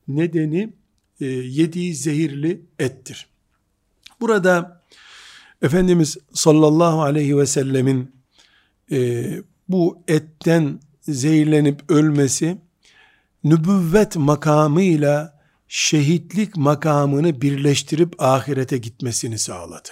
[0.08, 0.74] nedeni
[1.22, 3.28] e, yediği zehirli ettir.
[4.22, 4.84] Burada
[5.62, 8.12] Efendimiz sallallahu aleyhi ve sellemin
[8.92, 9.26] e,
[9.70, 12.58] bu etten zehirlenip ölmesi
[13.44, 19.90] nübüvvet makamıyla şehitlik makamını birleştirip ahirete gitmesini sağladı.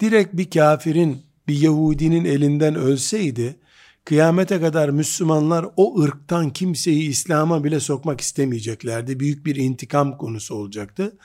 [0.00, 3.56] Direkt bir kafirin, bir Yahudinin elinden ölseydi,
[4.04, 9.20] kıyamete kadar Müslümanlar o ırktan kimseyi İslam'a bile sokmak istemeyeceklerdi.
[9.20, 11.18] Büyük bir intikam konusu olacaktı.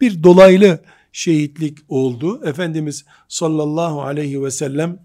[0.00, 2.40] Bir dolaylı şehitlik oldu.
[2.44, 4.98] Efendimiz sallallahu aleyhi ve sellem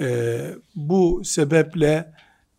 [0.00, 0.40] e,
[0.74, 2.12] bu sebeple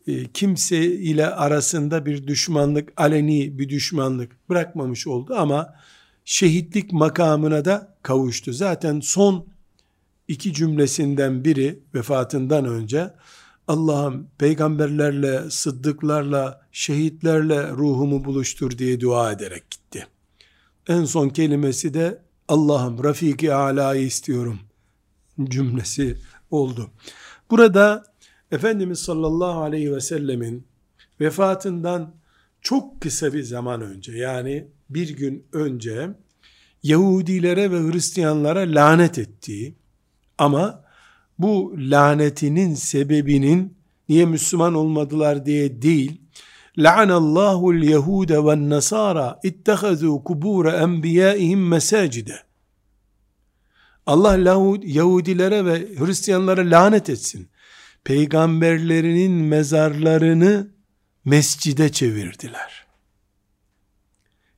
[0.07, 5.75] e, kimse ile arasında bir düşmanlık, aleni bir düşmanlık bırakmamış oldu ama
[6.25, 8.53] şehitlik makamına da kavuştu.
[8.53, 9.47] Zaten son
[10.27, 13.13] iki cümlesinden biri vefatından önce
[13.67, 20.07] Allah'ım peygamberlerle, sıddıklarla, şehitlerle ruhumu buluştur diye dua ederek gitti.
[20.87, 24.59] En son kelimesi de Allah'ım Rafiki Ala'yı istiyorum
[25.43, 26.17] cümlesi
[26.51, 26.91] oldu.
[27.49, 28.03] Burada
[28.51, 30.67] Efendimiz sallallahu aleyhi ve sellemin
[31.19, 32.15] vefatından
[32.61, 36.09] çok kısa bir zaman önce yani bir gün önce
[36.83, 39.75] Yahudilere ve Hristiyanlara lanet ettiği
[40.37, 40.82] ama
[41.39, 43.77] bu lanetinin sebebinin
[44.09, 46.21] niye Müslüman olmadılar diye değil
[46.77, 52.39] La'anallahu l-Yehude ve Nasara ittehazu kubura enbiyaihim mesacide.
[54.05, 54.37] Allah
[54.83, 57.49] Yahudilere ve Hristiyanlara lanet etsin
[58.03, 60.67] peygamberlerinin mezarlarını
[61.25, 62.85] mescide çevirdiler.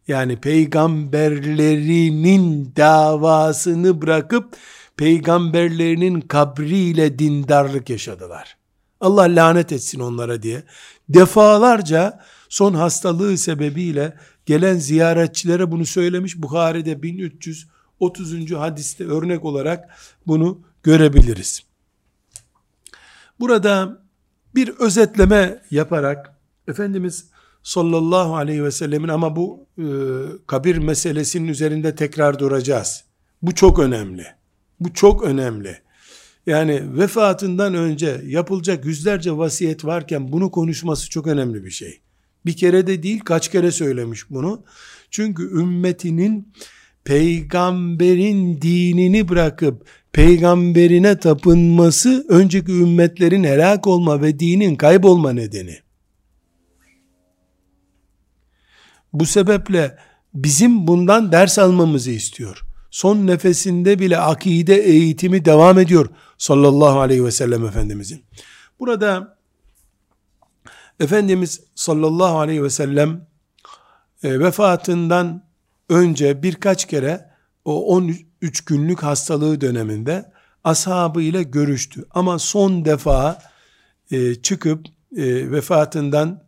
[0.08, 4.58] Yani peygamberlerinin davasını bırakıp
[4.98, 8.58] peygamberlerinin kabriyle dindarlık yaşadılar.
[9.02, 10.64] Allah lanet etsin onlara diye.
[11.10, 16.42] Defalarca son hastalığı sebebiyle gelen ziyaretçilere bunu söylemiş.
[16.42, 18.52] Bukhari'de 1330.
[18.52, 19.90] hadiste örnek olarak
[20.28, 21.64] bunu görebiliriz.
[23.40, 24.02] Burada
[24.56, 26.36] bir özetleme yaparak
[26.68, 27.26] Efendimiz
[27.64, 29.86] sallallahu aleyhi ve sellemin ama bu e,
[30.48, 33.04] kabir meselesinin üzerinde tekrar duracağız.
[33.42, 34.26] Bu çok önemli.
[34.80, 35.78] Bu çok önemli.
[36.46, 42.02] Yani vefatından önce yapılacak yüzlerce vasiyet varken bunu konuşması çok önemli bir şey.
[42.46, 44.64] Bir kere de değil kaç kere söylemiş bunu.
[45.12, 46.54] Çünkü ümmetinin
[47.04, 55.78] peygamberin dinini bırakıp peygamberine tapınması önceki ümmetlerin helak olma ve dinin kaybolma nedeni.
[59.14, 59.98] Bu sebeple
[60.34, 62.65] bizim bundan ders almamızı istiyor.
[62.96, 68.26] Son nefesinde bile akide eğitimi devam ediyor sallallahu aleyhi ve sellem Efendimizin.
[68.80, 69.38] Burada
[71.00, 73.28] Efendimiz sallallahu aleyhi ve sellem
[74.24, 75.46] e, vefatından
[75.90, 77.30] önce birkaç kere
[77.66, 80.32] o 13 günlük hastalığı döneminde
[80.64, 82.06] ashabı ile görüştü.
[82.12, 83.40] Ama son defa
[84.12, 84.86] e, çıkıp
[85.18, 86.44] e, vefatından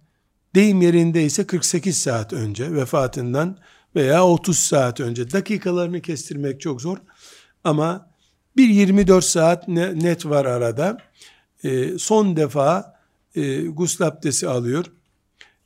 [0.56, 3.58] deyim yerinde ise 48 saat önce vefatından
[3.98, 6.98] veya 30 saat önce dakikalarını kestirmek çok zor
[7.64, 8.12] ama
[8.58, 10.98] bir 24 saat net var arada
[11.64, 13.00] e, son defa
[13.36, 14.86] e, gusül abdesti alıyor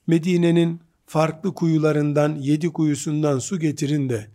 [0.07, 4.27] Medine'nin farklı kuyularından yedi kuyusundan su getirin de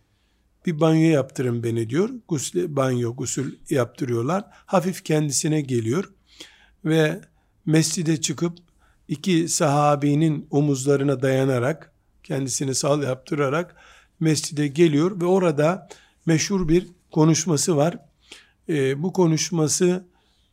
[0.67, 2.11] bir banyo yaptırın beni diyor.
[2.29, 4.45] Gusül, banyo, gusül yaptırıyorlar.
[4.51, 6.13] Hafif kendisine geliyor
[6.85, 7.21] ve
[7.67, 8.59] mescide çıkıp
[9.09, 11.93] iki sahabinin omuzlarına dayanarak
[12.23, 13.77] kendisini sal yaptırarak
[14.21, 15.89] mescide geliyor ve orada
[16.27, 17.99] meşhur bir konuşması var.
[18.69, 20.05] E, bu konuşması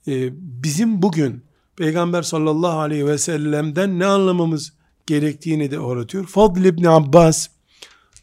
[0.07, 0.29] e,
[0.63, 1.43] bizim bugün
[1.75, 4.73] Peygamber sallallahu aleyhi ve sellem'den ne anlamamız
[5.07, 6.25] gerektiğini de öğretiyor.
[6.25, 7.47] Fadl İbni Abbas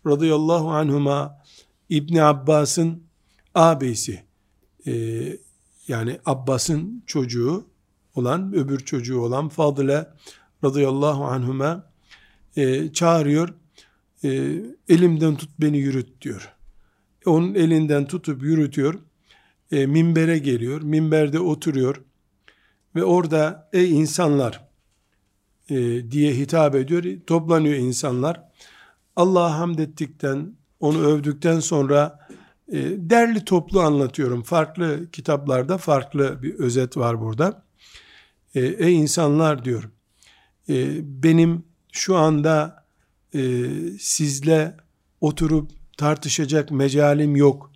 [0.06, 1.38] radıyallahu anhuma
[1.88, 3.02] İbni Abbas'ın
[3.54, 4.22] ağabeysi
[4.86, 4.92] e,
[5.88, 7.66] yani Abbas'ın çocuğu
[8.14, 10.06] olan öbür çocuğu olan Fadıl'e
[10.64, 11.90] radıyallahu anhuma
[12.56, 13.54] e, çağırıyor
[14.24, 14.28] e,
[14.88, 16.54] elimden tut beni yürüt diyor.
[17.26, 18.94] Onun elinden tutup yürütüyor.
[19.72, 20.82] E, minbere geliyor.
[20.82, 22.02] Minberde oturuyor.
[22.94, 24.68] Ve orada ey insanlar
[25.70, 27.04] e, diye hitap ediyor.
[27.26, 28.50] Toplanıyor insanlar.
[29.16, 32.18] Allah'a hamd ettikten, onu övdükten sonra
[32.72, 34.42] e, derli toplu anlatıyorum.
[34.42, 37.64] Farklı kitaplarda farklı bir özet var burada.
[38.54, 39.90] E, ey insanlar diyor,
[40.68, 42.79] e, benim şu anda
[43.34, 43.64] e,
[43.98, 44.76] sizle
[45.20, 47.72] oturup tartışacak mecalim yok.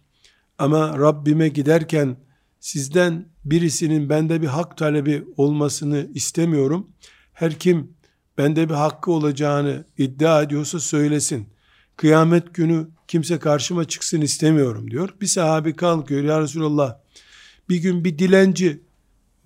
[0.59, 2.17] Ama Rabbime giderken
[2.61, 6.91] sizden birisinin bende bir hak talebi olmasını istemiyorum.
[7.33, 7.93] Her kim
[8.39, 11.49] bende bir hakkı olacağını iddia ediyorsa söylesin.
[11.97, 15.15] Kıyamet günü kimse karşıma çıksın istemiyorum diyor.
[15.21, 16.97] Bir sahabi kalkıyor ya Resulallah
[17.69, 18.83] bir gün bir dilenci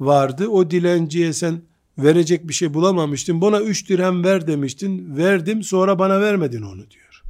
[0.01, 0.49] vardı.
[0.49, 1.63] O dilenciye sen
[1.99, 3.41] verecek bir şey bulamamıştın.
[3.41, 5.17] Bana üç dirhem ver demiştin.
[5.17, 7.23] Verdim sonra bana vermedin onu diyor.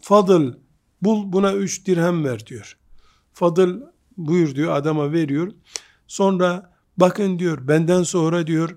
[0.00, 0.54] Fadıl
[1.02, 2.76] bul buna üç dirhem ver diyor.
[3.32, 3.80] Fadıl
[4.16, 5.52] buyur diyor adama veriyor.
[6.06, 8.76] Sonra bakın diyor benden sonra diyor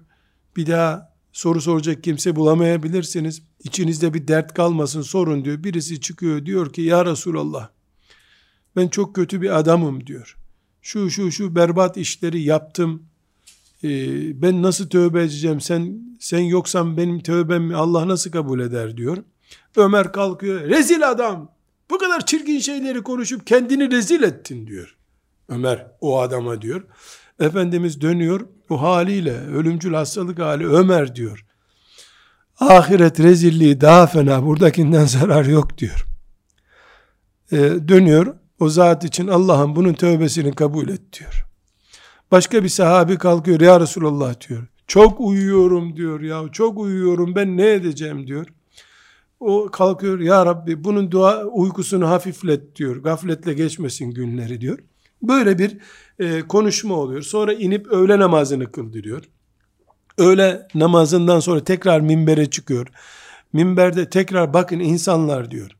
[0.56, 3.42] bir daha soru soracak kimse bulamayabilirsiniz.
[3.64, 5.64] İçinizde bir dert kalmasın sorun diyor.
[5.64, 7.70] Birisi çıkıyor diyor ki ya Resulallah
[8.76, 10.38] ben çok kötü bir adamım diyor.
[10.82, 13.07] Şu şu şu berbat işleri yaptım.
[13.84, 15.62] Ee, ben nasıl tövbe edeceğim?
[15.62, 19.18] Sen sen yoksan benim tövbemi Allah nasıl kabul eder diyor.
[19.76, 20.62] Ömer kalkıyor.
[20.62, 21.52] Rezil adam.
[21.90, 24.98] Bu kadar çirkin şeyleri konuşup kendini rezil ettin diyor.
[25.50, 26.84] Ömer o adama diyor.
[27.40, 31.46] Efendimiz dönüyor bu haliyle ölümcül hastalık hali Ömer diyor.
[32.60, 36.06] Ahiret rezilliği daha fena buradakinden zarar yok diyor.
[37.52, 37.58] Ee,
[37.88, 41.47] dönüyor o zat için Allah'ım bunun tövbesini kabul et diyor.
[42.32, 44.68] Başka bir sahabi kalkıyor ya Resulallah diyor.
[44.88, 48.48] Çok uyuyorum diyor ya çok uyuyorum ben ne edeceğim diyor.
[49.40, 52.96] O kalkıyor ya Rabbi bunun dua uykusunu hafiflet diyor.
[52.98, 54.80] Gafletle geçmesin günleri diyor.
[55.22, 55.78] Böyle bir
[56.20, 57.22] e, konuşma oluyor.
[57.22, 59.24] Sonra inip öğle namazını kıldırıyor.
[60.18, 62.88] Öğle namazından sonra tekrar minbere çıkıyor.
[63.54, 65.72] Minberde tekrar bakın insanlar diyor.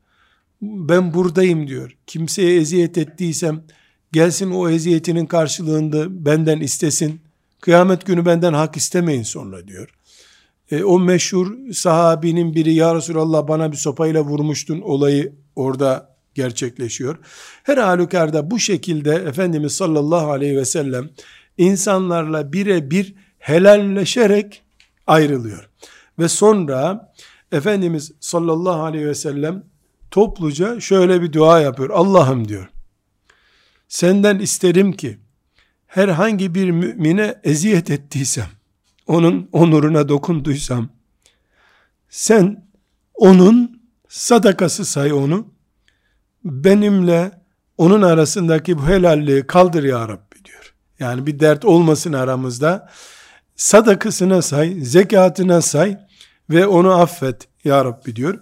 [0.62, 1.98] Ben buradayım diyor.
[2.08, 3.64] Kimseye eziyet ettiysem
[4.12, 7.22] gelsin o eziyetinin karşılığında benden istesin.
[7.62, 9.90] Kıyamet günü benden hak istemeyin sonra diyor.
[10.72, 17.18] E, o meşhur sahabinin biri ya Resulallah bana bir sopayla vurmuştun olayı orada gerçekleşiyor.
[17.64, 21.10] Her halükarda bu şekilde Efendimiz sallallahu aleyhi ve sellem
[21.58, 24.64] insanlarla birebir helalleşerek
[25.08, 25.70] ayrılıyor.
[26.20, 27.14] Ve sonra
[27.52, 29.64] Efendimiz sallallahu aleyhi ve sellem
[30.12, 31.90] topluca şöyle bir dua yapıyor.
[31.90, 32.70] Allah'ım diyor.
[33.88, 35.18] Senden isterim ki
[35.88, 38.48] herhangi bir mümine eziyet ettiysem,
[39.08, 40.90] onun onuruna dokunduysam,
[42.10, 42.68] sen
[43.14, 45.48] onun sadakası say onu,
[46.44, 47.32] benimle
[47.78, 50.74] onun arasındaki bu helalliği kaldır ya Rabbi diyor.
[51.00, 52.90] Yani bir dert olmasın aramızda.
[53.56, 55.98] Sadakasına say, zekatına say
[56.50, 58.40] ve onu affet ya Rabbi diyor.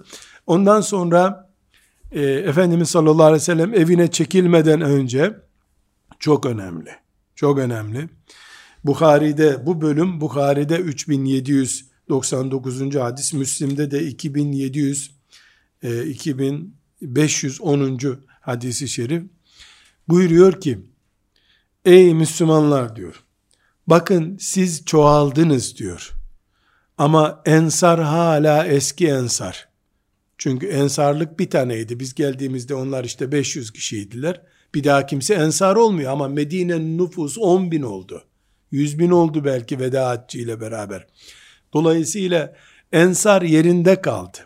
[0.47, 1.44] Ondan sonra
[2.15, 5.35] e, Efendimiz sallallahu aleyhi ve sellem evine çekilmeden önce
[6.19, 6.89] çok önemli.
[7.35, 8.09] Çok önemli.
[8.83, 12.95] Bukhari'de bu bölüm Bukhari'de 3799.
[12.95, 15.11] hadis, Müslim'de de 2700
[15.83, 17.99] e, 2000 510.
[18.41, 19.23] hadisi şerif
[20.07, 20.79] buyuruyor ki
[21.85, 23.23] ey Müslümanlar diyor
[23.87, 26.15] bakın siz çoğaldınız diyor
[26.97, 29.74] ama ensar hala eski ensar
[30.37, 34.41] çünkü ensarlık bir taneydi biz geldiğimizde onlar işte 500 kişiydiler
[34.73, 38.23] bir daha kimse ensar olmuyor ama Medine'nin nüfusu 10 bin oldu
[38.71, 41.07] 100 bin oldu belki veda ile beraber
[41.75, 42.55] Dolayısıyla
[42.91, 44.37] ensar yerinde kaldı.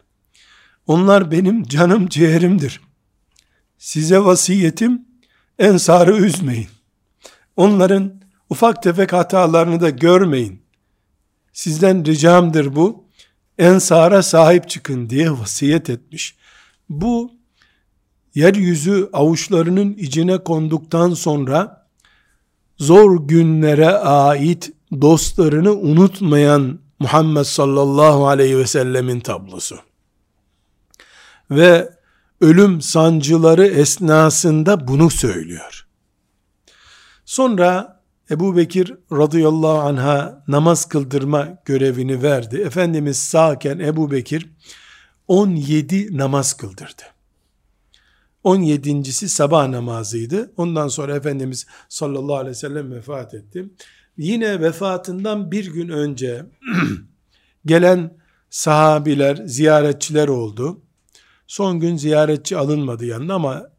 [0.87, 2.81] Onlar benim canım ciğerimdir.
[3.77, 5.05] Size vasiyetim
[5.59, 6.67] ensarı üzmeyin.
[7.55, 10.61] Onların ufak tefek hatalarını da görmeyin.
[11.53, 13.08] Sizden ricamdır bu.
[13.59, 16.35] Ensara sahip çıkın diye vasiyet etmiş.
[16.89, 17.31] Bu
[18.35, 21.87] yeryüzü avuçlarının içine konduktan sonra
[22.77, 29.79] zor günlere ait dostlarını unutmayan Muhammed sallallahu aleyhi ve sellemin tablosu.
[31.51, 31.89] Ve
[32.41, 35.87] ölüm sancıları esnasında bunu söylüyor.
[37.25, 37.98] Sonra
[38.31, 42.57] Ebu Bekir radıyallahu anha namaz kıldırma görevini verdi.
[42.57, 44.49] Efendimiz sağken Ebu Bekir
[45.27, 47.01] 17 namaz kıldırdı.
[48.43, 50.53] 17.si sabah namazıydı.
[50.57, 53.69] Ondan sonra Efendimiz sallallahu aleyhi ve sellem vefat etti.
[54.17, 56.45] Yine vefatından bir gün önce
[57.65, 58.17] gelen
[58.49, 60.81] sahabiler, ziyaretçiler oldu.
[61.47, 63.69] Son gün ziyaretçi alınmadı yanına ama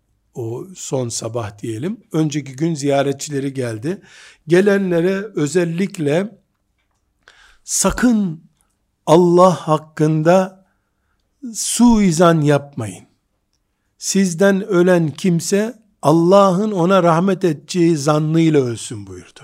[0.40, 2.00] o son sabah diyelim.
[2.12, 4.02] Önceki gün ziyaretçileri geldi.
[4.48, 6.38] Gelenlere özellikle
[7.64, 8.44] sakın
[9.06, 10.66] Allah hakkında
[11.54, 13.04] suizan yapmayın.
[13.98, 19.40] Sizden ölen kimse Allah'ın ona rahmet edeceği zannıyla ölsün buyurdu.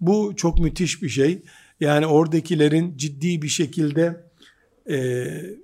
[0.00, 1.42] Bu çok müthiş bir şey.
[1.80, 4.26] Yani oradakilerin ciddi bir şekilde
[4.86, 4.98] e,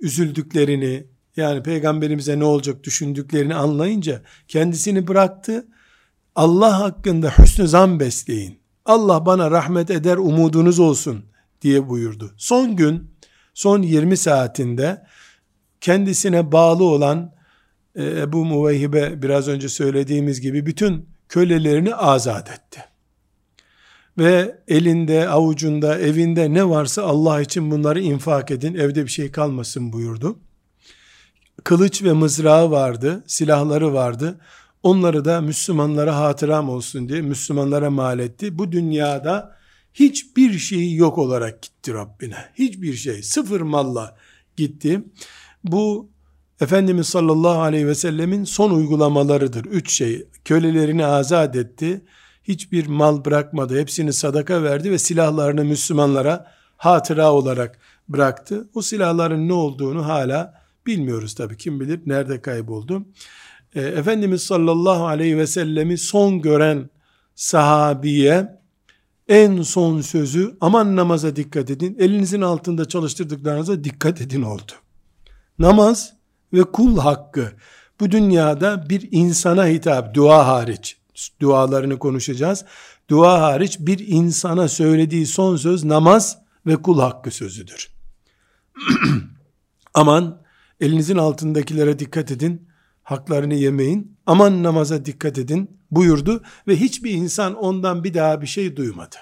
[0.01, 5.67] üzüldüklerini, yani peygamberimize ne olacak düşündüklerini anlayınca kendisini bıraktı.
[6.35, 8.59] Allah hakkında hüsnü zan besleyin.
[8.85, 11.25] Allah bana rahmet eder umudunuz olsun
[11.61, 12.33] diye buyurdu.
[12.37, 13.11] Son gün,
[13.53, 15.03] son 20 saatinde
[15.81, 17.33] kendisine bağlı olan
[17.95, 22.83] e, Ebu Muveyhibe biraz önce söylediğimiz gibi bütün kölelerini azat etti.
[24.17, 29.93] Ve elinde, avucunda, evinde ne varsa Allah için bunları infak edin, evde bir şey kalmasın
[29.93, 30.39] buyurdu
[31.63, 34.39] kılıç ve mızrağı vardı, silahları vardı.
[34.83, 38.57] Onları da Müslümanlara hatıram olsun diye Müslümanlara mal etti.
[38.57, 39.55] Bu dünyada
[39.93, 42.45] hiçbir şeyi yok olarak gitti Rabbine.
[42.55, 44.17] Hiçbir şey, sıfır malla
[44.57, 45.03] gitti.
[45.63, 46.13] Bu
[46.61, 49.65] Efendimiz sallallahu aleyhi ve sellemin son uygulamalarıdır.
[49.65, 52.05] Üç şey, kölelerini azat etti,
[52.43, 58.69] hiçbir mal bırakmadı, hepsini sadaka verdi ve silahlarını Müslümanlara hatıra olarak bıraktı.
[58.73, 63.05] O silahların ne olduğunu hala Bilmiyoruz tabii kim bilir nerede kayboldu.
[63.75, 66.89] E, Efendimiz sallallahu aleyhi ve sellemi son gören
[67.35, 68.59] sahabiye
[69.27, 71.95] en son sözü aman namaza dikkat edin.
[71.99, 74.71] Elinizin altında çalıştırdıklarınıza dikkat edin oldu.
[75.59, 76.13] Namaz
[76.53, 77.51] ve kul hakkı
[77.99, 80.97] bu dünyada bir insana hitap dua hariç
[81.41, 82.65] dualarını konuşacağız.
[83.09, 87.91] Dua hariç bir insana söylediği son söz namaz ve kul hakkı sözüdür.
[89.93, 90.42] Aman
[90.79, 92.67] elinizin altındakilere dikkat edin,
[93.03, 98.75] haklarını yemeyin, aman namaza dikkat edin buyurdu ve hiçbir insan ondan bir daha bir şey
[98.75, 99.15] duymadı.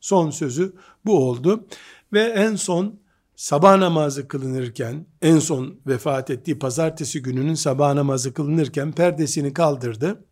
[0.00, 0.72] Son sözü
[1.04, 1.66] bu oldu
[2.12, 3.00] ve en son
[3.36, 10.24] sabah namazı kılınırken, en son vefat ettiği pazartesi gününün sabah namazı kılınırken perdesini kaldırdı.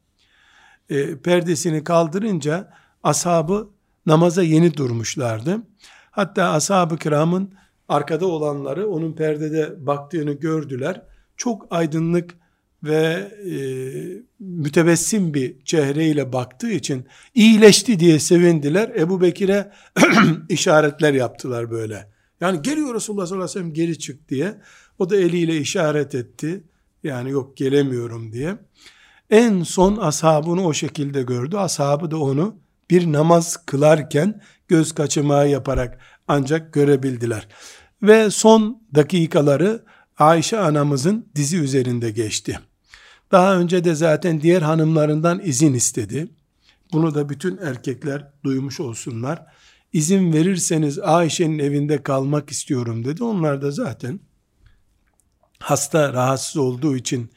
[0.88, 3.70] E, perdesini kaldırınca ashabı
[4.06, 5.58] namaza yeni durmuşlardı.
[6.10, 7.54] Hatta ashab-ı kiramın
[7.88, 11.02] arkada olanları onun perdede baktığını gördüler.
[11.36, 12.34] Çok aydınlık
[12.82, 13.54] ve e,
[14.40, 18.88] mütebessim bir çehreyle baktığı için iyileşti diye sevindiler.
[18.88, 19.72] Ebu Bekir'e
[20.48, 22.08] işaretler yaptılar böyle.
[22.40, 24.54] Yani geliyor Resulullah sallallahu aleyhi ve sellem geri çık diye.
[24.98, 26.64] O da eliyle işaret etti.
[27.02, 28.56] Yani yok gelemiyorum diye.
[29.30, 31.56] En son ashabını o şekilde gördü.
[31.56, 32.56] Ashabı da onu
[32.90, 35.98] bir namaz kılarken göz kaçımağı yaparak
[36.28, 37.48] ancak görebildiler.
[38.02, 39.84] Ve son dakikaları
[40.18, 42.58] Ayşe anamızın dizi üzerinde geçti.
[43.32, 46.28] Daha önce de zaten diğer hanımlarından izin istedi.
[46.92, 49.46] Bunu da bütün erkekler duymuş olsunlar.
[49.92, 53.24] İzin verirseniz Ayşe'nin evinde kalmak istiyorum dedi.
[53.24, 54.20] Onlar da zaten
[55.58, 57.30] hasta rahatsız olduğu için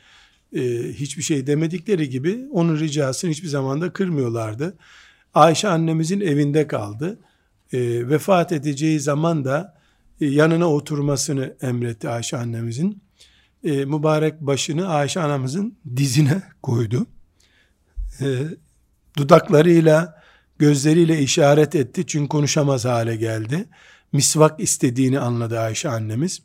[0.56, 0.62] e,
[0.94, 4.78] hiçbir şey demedikleri gibi onun ricasını hiçbir zaman da kırmıyorlardı.
[5.34, 7.20] Ayşe annemizin evinde kaldı.
[7.74, 9.78] E, vefat edeceği zaman da
[10.22, 13.04] e, yanına oturmasını emretti Ayşe annemizin.
[13.64, 17.08] E, mübarek başını Ayşe anamızın dizine koydu.
[18.22, 18.26] E,
[19.18, 20.22] dudaklarıyla,
[20.60, 23.66] gözleriyle işaret etti çünkü konuşamaz hale geldi.
[24.12, 26.42] Misvak istediğini anladı Ayşe annemiz.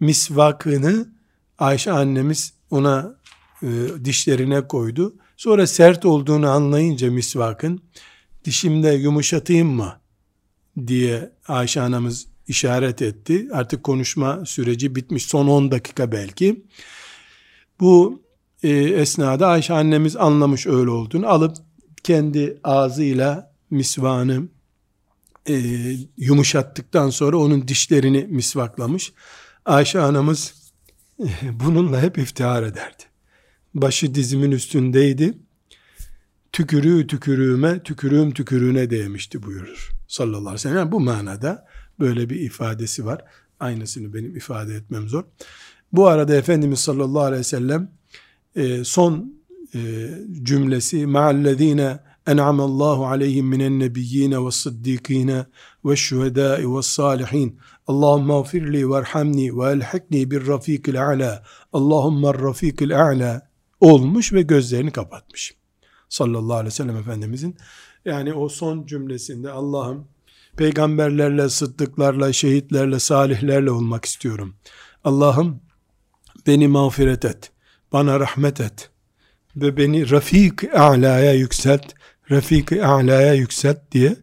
[0.00, 1.08] Misvakını
[1.58, 3.14] Ayşe annemiz ona
[3.62, 3.68] e,
[4.04, 5.14] dişlerine koydu.
[5.36, 7.82] Sonra sert olduğunu anlayınca misvakın
[8.44, 10.01] dişimde yumuşatayım mı
[10.86, 13.48] diye Ayşe anamız işaret etti.
[13.52, 16.64] Artık konuşma süreci bitmiş son 10 dakika belki.
[17.80, 18.22] Bu
[18.62, 21.56] e, esnada Ayşe annemiz anlamış öyle olduğunu alıp
[22.02, 24.48] kendi ağzıyla misvanı
[25.48, 25.54] e,
[26.16, 29.12] yumuşattıktan sonra onun dişlerini misvaklamış.
[29.64, 30.54] Ayşe anamız
[31.52, 33.02] bununla hep iftihar ederdi.
[33.74, 35.34] Başı dizimin üstündeydi.
[36.52, 40.01] Tükürüğü tükürüğüme, tükürüğüm tükürüğüne değmişti buyurur.
[40.12, 40.76] Sallallahu aleyhi ve sellem.
[40.76, 41.66] Yani bu manada
[42.00, 43.24] böyle bir ifadesi var.
[43.60, 45.24] Aynısını benim ifade etmem zor.
[45.92, 47.90] Bu arada Efendimiz sallallahu aleyhi ve sellem
[48.56, 49.34] e, son
[49.74, 49.80] e,
[50.42, 55.46] cümlesi ma'allezine en'amallahu aleyhim minen nebiyyine ve sıddikine
[55.84, 63.48] ve şühedai ve salihin Allahümme gfirli verhamni ve elhikni bir rafikil a'la Allahümme rafikil a'la
[63.80, 65.54] olmuş ve gözlerini kapatmış.
[66.08, 67.56] Sallallahu aleyhi ve sellem Efendimizin
[68.04, 70.08] yani o son cümlesinde Allah'ım
[70.56, 74.54] peygamberlerle, sıddıklarla, şehitlerle, salihlerle olmak istiyorum.
[75.04, 75.60] Allah'ım
[76.46, 77.52] beni mağfiret et,
[77.92, 78.90] bana rahmet et
[79.56, 81.94] ve beni Rafik A'la'ya yükselt,
[82.30, 84.16] Rafik A'la'ya yükselt diye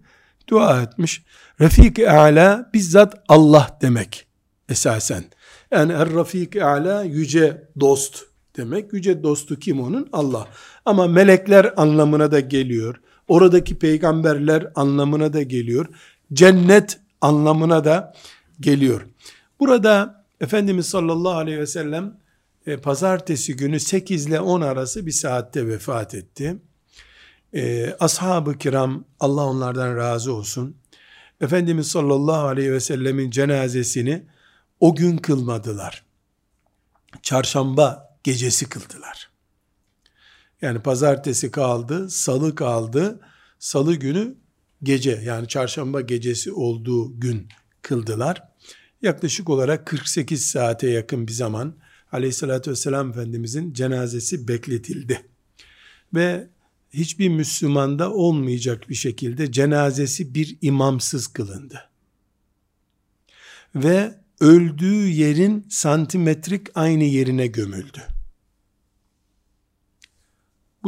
[0.47, 1.23] dua etmiş.
[1.61, 4.27] Rafik A'la bizzat Allah demek
[4.69, 5.23] esasen.
[5.71, 8.23] Yani Er Rafik A'la yüce dost
[8.57, 8.93] demek.
[8.93, 10.09] Yüce dostu kim onun?
[10.13, 10.47] Allah.
[10.85, 12.95] Ama melekler anlamına da geliyor.
[13.29, 15.85] Oradaki peygamberler anlamına da geliyor.
[16.33, 18.13] Cennet anlamına da
[18.59, 19.05] geliyor.
[19.59, 22.17] Burada Efendimiz sallallahu aleyhi ve sellem
[22.65, 26.57] e, pazartesi günü 8 ile 10 arası bir saatte vefat etti.
[27.53, 30.75] E, Ashab-ı kiram Allah onlardan razı olsun.
[31.41, 34.25] Efendimiz sallallahu aleyhi ve sellemin cenazesini
[34.79, 36.03] o gün kılmadılar.
[37.21, 39.28] Çarşamba gecesi kıldılar.
[40.61, 43.19] Yani pazartesi kaldı, salı kaldı.
[43.59, 44.35] Salı günü
[44.83, 47.47] gece yani çarşamba gecesi olduğu gün
[47.81, 48.43] kıldılar.
[49.01, 51.75] Yaklaşık olarak 48 saate yakın bir zaman
[52.11, 55.21] aleyhissalatü vesselam Efendimizin cenazesi bekletildi.
[56.13, 56.47] Ve
[56.93, 61.89] hiçbir Müslümanda olmayacak bir şekilde cenazesi bir imamsız kılındı.
[63.75, 68.18] Ve öldüğü yerin santimetrik aynı yerine gömüldü.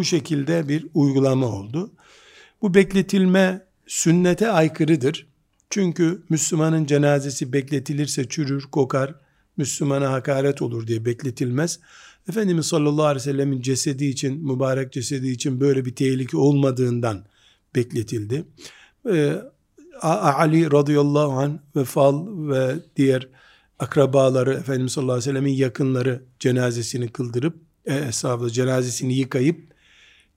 [0.01, 1.91] Bu şekilde bir uygulama oldu.
[2.61, 5.27] Bu bekletilme sünnete aykırıdır.
[5.69, 9.15] Çünkü Müslümanın cenazesi bekletilirse çürür, kokar,
[9.57, 11.79] Müslümana hakaret olur diye bekletilmez.
[12.29, 17.25] Efendimiz sallallahu aleyhi ve sellemin cesedi için, mübarek cesedi için böyle bir tehlike olmadığından
[17.75, 18.45] bekletildi.
[19.09, 19.35] Ee,
[20.01, 23.27] Ali radıyallahu anh ve Fal ve diğer
[23.79, 28.11] akrabaları Efendimiz sallallahu aleyhi ve sellemin yakınları cenazesini kıldırıp e,
[28.51, 29.70] cenazesini yıkayıp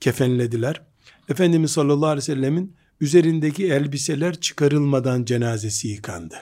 [0.04, 0.82] kefenlediler.
[1.28, 6.34] Efendimiz sallallahu aleyhi ve sellemin üzerindeki elbiseler çıkarılmadan cenazesi yıkandı.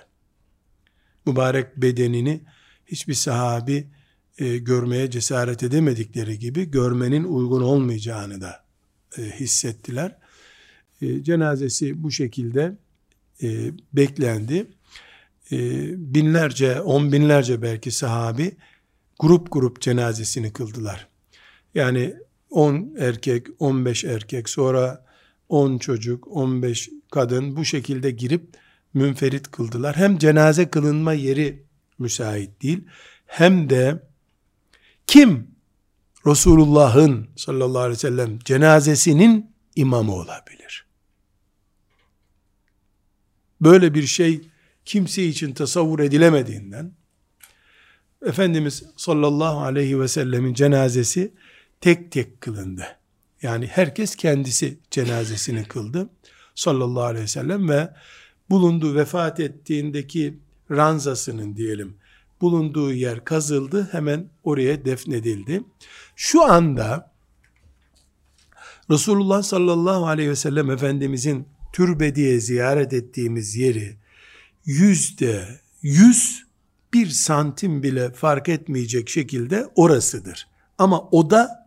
[1.27, 2.41] Mübarek bedenini
[2.87, 3.87] hiçbir sahabi
[4.39, 8.65] e, görmeye cesaret edemedikleri gibi görmenin uygun olmayacağını da
[9.19, 10.17] e, hissettiler.
[11.03, 12.77] E, cenazesi bu şekilde
[13.43, 14.67] e, beklendi.
[15.53, 15.59] E,
[16.15, 18.57] binlerce, on binlerce belki sahabi
[19.19, 21.09] grup grup cenazesini kıldılar.
[21.75, 22.15] Yani
[22.53, 25.05] 10 erkek, 15 erkek, sonra
[25.49, 28.57] 10 çocuk, 15 kadın bu şekilde girip
[28.95, 29.97] münferit kıldılar.
[29.97, 31.63] Hem cenaze kılınma yeri
[31.99, 32.85] müsait değil,
[33.27, 34.03] hem de
[35.07, 35.47] kim
[36.27, 40.87] Resulullah'ın sallallahu aleyhi ve sellem cenazesinin imamı olabilir?
[43.61, 44.41] Böyle bir şey
[44.85, 46.93] kimse için tasavvur edilemediğinden
[48.27, 51.35] Efendimiz sallallahu aleyhi ve sellemin cenazesi
[51.83, 52.87] tek tek kılındı.
[53.43, 56.11] Yani herkes kendisi cenazesini kıldı.
[56.55, 57.93] Sallallahu aleyhi ve sellem ve
[58.51, 60.39] bulunduğu vefat ettiğindeki
[60.71, 61.97] ranzasının diyelim
[62.41, 65.63] bulunduğu yer kazıldı hemen oraya defnedildi.
[66.17, 67.13] Şu anda
[68.91, 73.97] Resulullah sallallahu aleyhi ve sellem Efendimizin türbe diye ziyaret ettiğimiz yeri
[74.65, 76.45] yüzde yüz
[76.95, 80.49] bir santim bile fark etmeyecek şekilde orasıdır.
[80.79, 81.62] Ama o da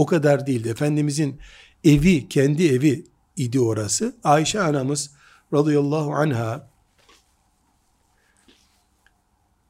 [0.00, 0.68] o kadar değildi.
[0.68, 1.40] Efendimizin
[1.84, 3.04] evi, kendi evi
[3.36, 4.16] idi orası.
[4.24, 5.10] Ayşe anamız
[5.52, 6.70] radıyallahu anha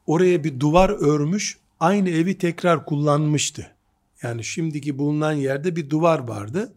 [0.06, 3.70] oraya bir duvar örmüş, aynı evi tekrar kullanmıştı.
[4.22, 6.72] Yani şimdiki bulunan yerde bir duvar vardı.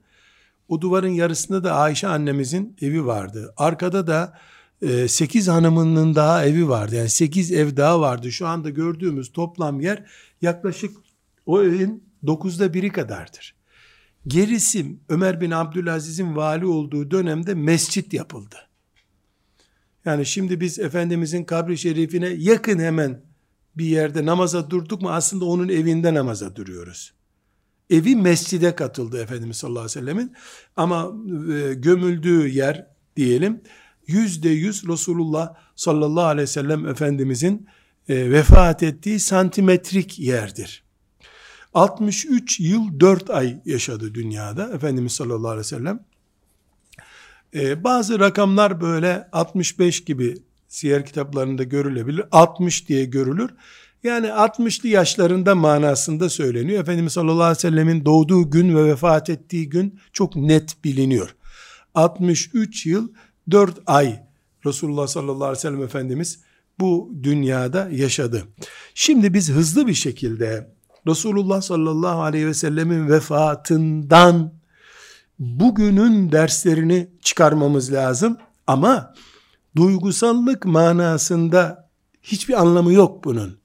[0.69, 3.53] O duvarın yarısında da Ayşe annemizin evi vardı.
[3.57, 4.39] Arkada da
[4.81, 6.95] e, 8 hanımının daha evi vardı.
[6.95, 8.31] Yani 8 ev daha vardı.
[8.31, 10.05] Şu anda gördüğümüz toplam yer
[10.41, 10.97] yaklaşık
[11.45, 13.55] o evin dokuzda biri kadardır.
[14.27, 18.55] Gerisi Ömer bin Abdülaziz'in vali olduğu dönemde mescit yapıldı.
[20.05, 23.21] Yani şimdi biz Efendimizin kabri şerifine yakın hemen
[23.77, 27.13] bir yerde namaza durduk mu aslında onun evinde namaza duruyoruz.
[27.89, 30.33] Evi mescide katıldı Efendimiz sallallahu aleyhi ve sellemin
[30.75, 31.11] ama
[31.53, 33.61] e, gömüldüğü yer diyelim
[34.07, 37.67] yüzde yüz Resulullah sallallahu aleyhi ve sellem Efendimizin
[38.09, 40.82] e, vefat ettiği santimetrik yerdir.
[41.73, 45.99] 63 yıl 4 ay yaşadı dünyada Efendimiz sallallahu aleyhi ve sellem.
[47.55, 50.35] Ee, bazı rakamlar böyle 65 gibi
[50.67, 52.25] siyer kitaplarında görülebilir.
[52.31, 53.49] 60 diye görülür.
[54.03, 56.81] Yani 60'lı yaşlarında manasında söyleniyor.
[56.81, 61.35] Efendimiz sallallahu aleyhi ve sellemin doğduğu gün ve vefat ettiği gün çok net biliniyor.
[61.95, 63.07] 63 yıl
[63.51, 64.23] 4 ay
[64.65, 66.39] Resulullah sallallahu aleyhi ve sellem Efendimiz
[66.79, 68.43] bu dünyada yaşadı.
[68.95, 70.73] Şimdi biz hızlı bir şekilde
[71.07, 74.53] Resulullah sallallahu aleyhi ve sellemin vefatından
[75.39, 78.37] bugünün derslerini çıkarmamız lazım
[78.67, 79.13] ama
[79.75, 81.89] duygusallık manasında
[82.21, 83.57] hiçbir anlamı yok bunun.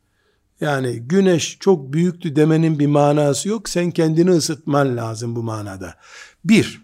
[0.60, 3.68] Yani güneş çok büyüktü demenin bir manası yok.
[3.68, 5.94] Sen kendini ısıtman lazım bu manada.
[6.44, 6.82] Bir,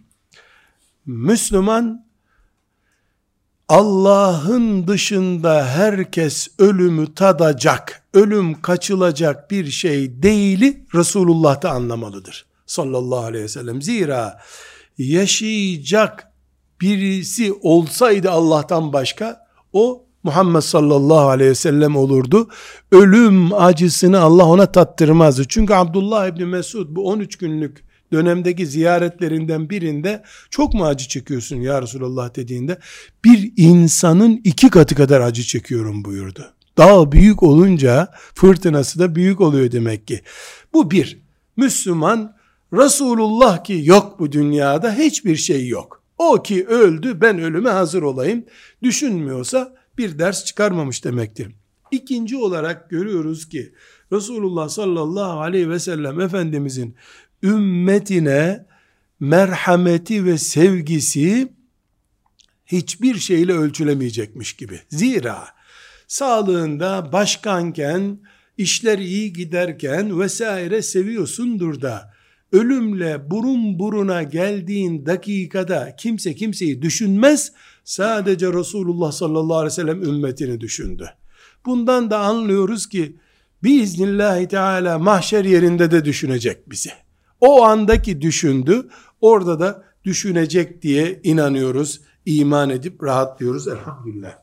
[1.06, 2.03] Müslüman
[3.68, 12.46] Allah'ın dışında herkes ölümü tadacak, ölüm kaçılacak bir şey değili Resulullah'ta anlamalıdır.
[12.66, 13.82] Sallallahu aleyhi ve sellem.
[13.82, 14.40] Zira
[14.98, 16.32] yaşayacak
[16.80, 22.48] birisi olsaydı Allah'tan başka o Muhammed sallallahu aleyhi ve sellem olurdu.
[22.92, 25.44] Ölüm acısını Allah ona tattırmazdı.
[25.48, 27.83] Çünkü Abdullah İbni Mesud bu 13 günlük
[28.14, 32.78] dönemdeki ziyaretlerinden birinde çok mu acı çekiyorsun ya Resulallah dediğinde
[33.24, 36.54] bir insanın iki katı kadar acı çekiyorum buyurdu.
[36.78, 40.20] Dağ büyük olunca fırtınası da büyük oluyor demek ki.
[40.72, 41.18] Bu bir.
[41.56, 42.36] Müslüman
[42.72, 46.02] Resulullah ki yok bu dünyada hiçbir şey yok.
[46.18, 48.44] O ki öldü ben ölüme hazır olayım.
[48.82, 51.48] Düşünmüyorsa bir ders çıkarmamış demektir.
[51.90, 53.72] İkinci olarak görüyoruz ki
[54.12, 56.94] Resulullah sallallahu aleyhi ve sellem Efendimizin
[57.44, 58.66] ümmetine
[59.20, 61.52] merhameti ve sevgisi
[62.66, 64.80] hiçbir şeyle ölçülemeyecekmiş gibi.
[64.88, 65.44] Zira
[66.08, 68.18] sağlığında başkanken,
[68.58, 72.14] işler iyi giderken vesaire seviyorsundur da
[72.52, 77.52] ölümle burun buruna geldiğin dakikada kimse kimseyi düşünmez.
[77.84, 81.10] Sadece Resulullah sallallahu aleyhi ve sellem ümmetini düşündü.
[81.66, 83.16] Bundan da anlıyoruz ki
[83.62, 87.03] biiznillahü teala mahşer yerinde de düşünecek bizi.
[87.46, 88.88] O andaki düşündü,
[89.20, 93.68] orada da düşünecek diye inanıyoruz, iman edip rahatlıyoruz.
[93.68, 94.38] Elhamdülillah.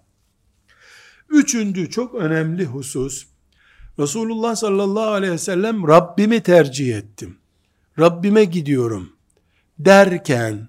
[1.29, 3.25] Üçüncü çok önemli husus,
[3.99, 7.37] Resulullah sallallahu aleyhi ve sellem Rabbimi tercih ettim.
[7.99, 9.09] Rabbime gidiyorum.
[9.79, 10.67] derken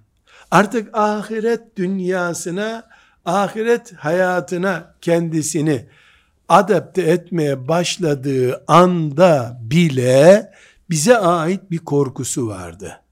[0.51, 2.89] artık ahiret dünyasına,
[3.24, 5.87] ahiret hayatına kendisini
[6.49, 10.53] adapte etmeye başladığı anda bile
[10.93, 13.03] bize ait bir korkusu vardı.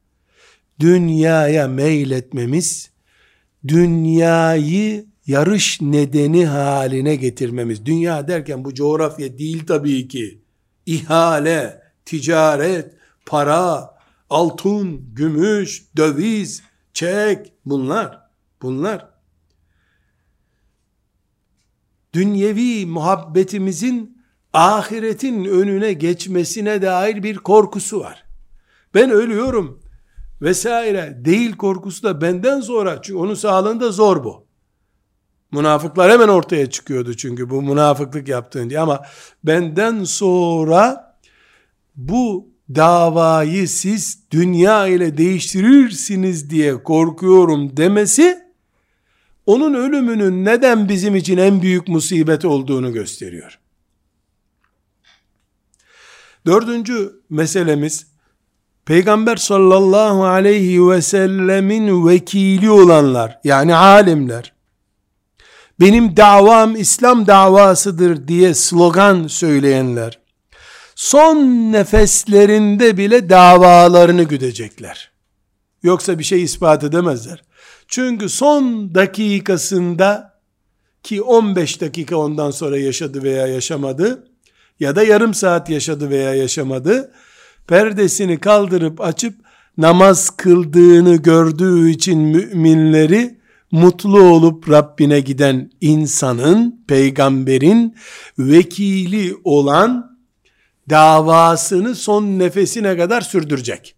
[0.81, 2.91] Dünyaya meyletmemiz,
[3.68, 7.87] dünyayı yarış nedeni haline getirmemiz.
[7.87, 10.43] Dünya derken bu coğrafya değil tabii ki.
[10.87, 12.95] İhale, ticaret,
[13.26, 13.95] para,
[14.31, 16.62] altın, gümüş, döviz,
[16.95, 18.20] çek bunlar.
[18.62, 19.09] Bunlar
[22.14, 24.20] dünyevi muhabbetimizin
[24.53, 28.25] ahiretin önüne geçmesine dair bir korkusu var.
[28.95, 29.81] Ben ölüyorum
[30.43, 34.47] vesaire değil korkusu da benden sonra çünkü onun sağlığında zor bu.
[35.53, 39.03] Münafıklar hemen ortaya çıkıyordu çünkü bu münafıklık yaptığın diye ama
[39.45, 41.17] benden sonra
[41.97, 48.39] bu davayı siz dünya ile değiştirirsiniz diye korkuyorum demesi
[49.47, 53.60] onun ölümünün neden bizim için en büyük musibet olduğunu gösteriyor.
[56.47, 58.07] Dördüncü meselemiz
[58.84, 64.53] Peygamber sallallahu aleyhi ve sellemin vekili olanlar yani alimler
[65.80, 70.20] benim davam İslam davasıdır diye slogan söyleyenler
[70.95, 71.36] son
[71.72, 75.11] nefeslerinde bile davalarını güdecekler.
[75.82, 77.43] Yoksa bir şey ispat edemezler.
[77.88, 80.41] Çünkü son dakikasında
[81.03, 84.30] ki 15 dakika ondan sonra yaşadı veya yaşamadı
[84.81, 87.12] ya da yarım saat yaşadı veya yaşamadı
[87.66, 89.35] perdesini kaldırıp açıp
[89.78, 93.41] namaz kıldığını gördüğü için müminleri
[93.72, 97.97] mutlu olup Rabbine giden insanın, peygamberin
[98.39, 100.18] vekili olan
[100.91, 103.95] davasını son nefesine kadar sürdürecek.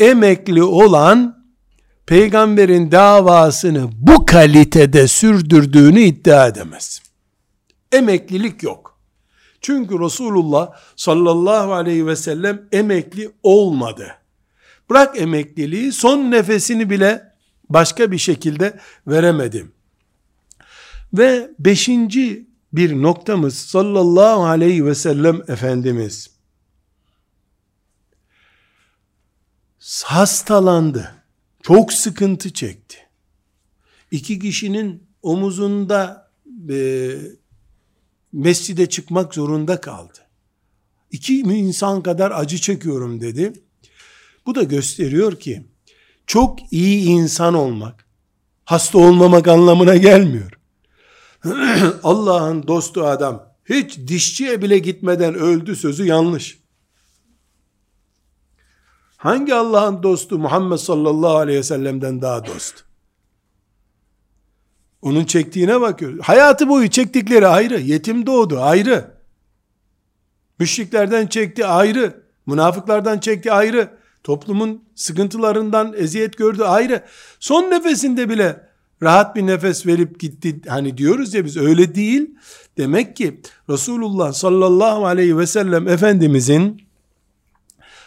[0.00, 1.44] Emekli olan
[2.06, 7.00] peygamberin davasını bu kalitede sürdürdüğünü iddia edemez.
[7.92, 8.89] Emeklilik yok.
[9.60, 14.16] Çünkü Resulullah sallallahu aleyhi ve sellem emekli olmadı.
[14.90, 17.32] Bırak emekliliği son nefesini bile
[17.68, 19.72] başka bir şekilde veremedim.
[21.12, 26.30] Ve beşinci bir noktamız sallallahu aleyhi ve sellem Efendimiz
[30.04, 31.14] hastalandı.
[31.62, 32.96] Çok sıkıntı çekti.
[34.10, 36.30] İki kişinin omuzunda
[36.70, 37.16] e,
[38.32, 40.18] mescide çıkmak zorunda kaldı.
[41.10, 43.52] İki insan kadar acı çekiyorum dedi.
[44.46, 45.66] Bu da gösteriyor ki
[46.26, 48.06] çok iyi insan olmak
[48.64, 50.52] hasta olmamak anlamına gelmiyor.
[52.02, 56.60] Allah'ın dostu adam hiç dişçiye bile gitmeden öldü sözü yanlış.
[59.16, 62.84] Hangi Allah'ın dostu Muhammed sallallahu aleyhi ve sellem'den daha dost?
[65.02, 66.18] Onun çektiğine bakıyor.
[66.18, 67.80] Hayatı boyu çektikleri ayrı.
[67.80, 69.10] Yetim doğdu ayrı.
[70.58, 72.22] Müşriklerden çekti ayrı.
[72.46, 73.90] Münafıklardan çekti ayrı.
[74.24, 77.04] Toplumun sıkıntılarından eziyet gördü ayrı.
[77.40, 78.70] Son nefesinde bile
[79.02, 80.60] rahat bir nefes verip gitti.
[80.68, 82.30] Hani diyoruz ya biz öyle değil.
[82.78, 83.40] Demek ki
[83.70, 86.82] Resulullah sallallahu aleyhi ve sellem Efendimizin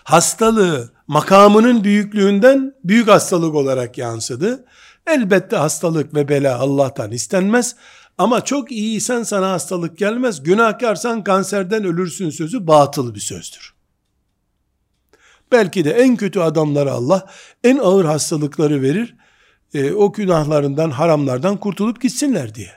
[0.04, 4.66] hastalığı makamının büyüklüğünden büyük hastalık olarak yansıdı.
[5.08, 7.76] Elbette hastalık ve bela Allah'tan istenmez.
[8.18, 10.43] Ama çok iyiysen sana hastalık gelmez.
[10.43, 13.74] Günahkarsan kanserden ölürsün sözü batıl bir sözdür.
[15.51, 17.30] Belki de en kötü adamlara Allah
[17.64, 19.16] en ağır hastalıkları verir.
[19.74, 22.72] E, o günahlarından, haramlardan kurtulup gitsinler diye.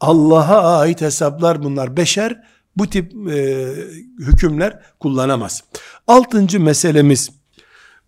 [0.00, 1.96] Allah'a ait hesaplar bunlar.
[1.96, 2.42] Beşer
[2.76, 3.68] bu tip e,
[4.18, 5.64] hükümler kullanamaz.
[6.06, 7.30] Altıncı meselemiz,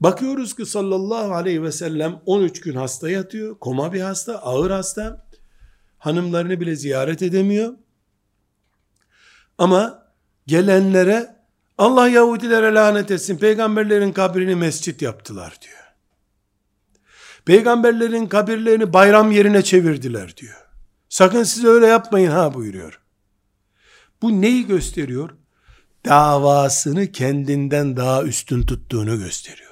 [0.04, 5.26] bakıyoruz ki sallallahu aleyhi ve sellem 13 gün hasta yatıyor, koma bir hasta, ağır hasta,
[5.98, 7.74] hanımlarını bile ziyaret edemiyor.
[9.58, 10.12] Ama
[10.46, 11.36] gelenlere
[11.78, 15.84] Allah Yahudilere lanet etsin, peygamberlerin kabrini mescit yaptılar diyor.
[17.44, 20.66] Peygamberlerin kabirlerini bayram yerine çevirdiler diyor.
[21.08, 23.00] Sakın siz öyle yapmayın ha buyuruyor.
[24.22, 25.30] Bu neyi gösteriyor?
[26.04, 29.63] Davasını kendinden daha üstün tuttuğunu gösteriyor.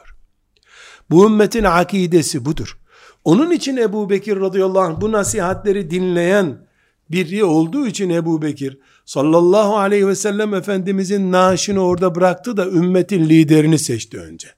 [1.10, 2.78] Bu ümmetin akidesi budur.
[3.24, 6.66] Onun için Ebu Bekir radıyallahu anh bu nasihatleri dinleyen
[7.10, 13.28] biri olduğu için Ebu Bekir sallallahu aleyhi ve sellem Efendimizin naaşını orada bıraktı da ümmetin
[13.28, 14.48] liderini seçti önce.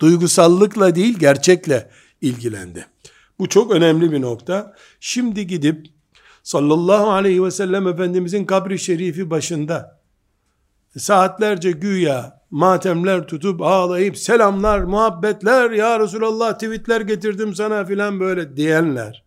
[0.00, 2.86] Duygusallıkla değil gerçekle ilgilendi.
[3.38, 4.74] Bu çok önemli bir nokta.
[5.00, 5.86] Şimdi gidip
[6.42, 10.00] sallallahu aleyhi ve sellem Efendimizin kabri şerifi başında
[10.98, 19.24] saatlerce güya matemler tutup ağlayıp selamlar, muhabbetler, ya Resulallah tweetler getirdim sana filan böyle diyenler.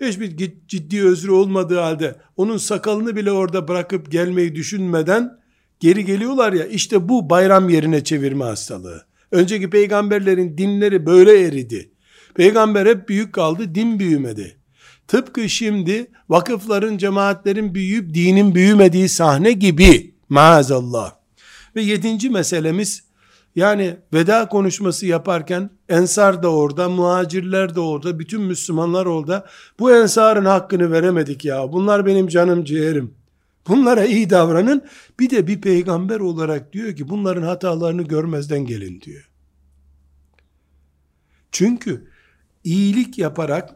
[0.00, 0.36] Hiçbir
[0.68, 5.38] ciddi özrü olmadığı halde onun sakalını bile orada bırakıp gelmeyi düşünmeden
[5.80, 9.06] geri geliyorlar ya işte bu bayram yerine çevirme hastalığı.
[9.30, 11.90] Önceki peygamberlerin dinleri böyle eridi.
[12.34, 14.56] Peygamber hep büyük kaldı, din büyümedi.
[15.08, 21.23] Tıpkı şimdi vakıfların, cemaatlerin büyüyüp dinin büyümediği sahne gibi maazallah.
[21.76, 23.04] Ve yedinci meselemiz
[23.56, 29.46] yani veda konuşması yaparken ensar da orada, muhacirler de orada, bütün Müslümanlar orada.
[29.78, 31.72] Bu ensarın hakkını veremedik ya.
[31.72, 33.14] Bunlar benim canım ciğerim.
[33.68, 34.82] Bunlara iyi davranın.
[35.20, 39.30] Bir de bir peygamber olarak diyor ki bunların hatalarını görmezden gelin diyor.
[41.52, 42.08] Çünkü
[42.64, 43.70] iyilik yaparak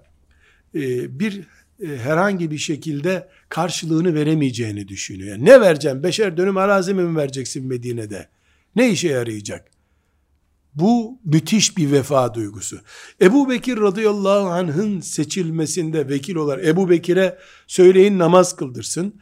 [0.74, 1.46] e, bir
[1.86, 5.30] herhangi bir şekilde karşılığını veremeyeceğini düşünüyor.
[5.30, 6.02] Yani ne vereceğim?
[6.02, 8.28] Beşer dönüm arazi mi vereceksin Medine'de?
[8.76, 9.70] Ne işe yarayacak?
[10.74, 12.78] Bu müthiş bir vefa duygusu.
[13.20, 19.14] Ebu Bekir radıyallahu anh'ın seçilmesinde vekil olarak Ebu Bekir'e söyleyin namaz kıldırsın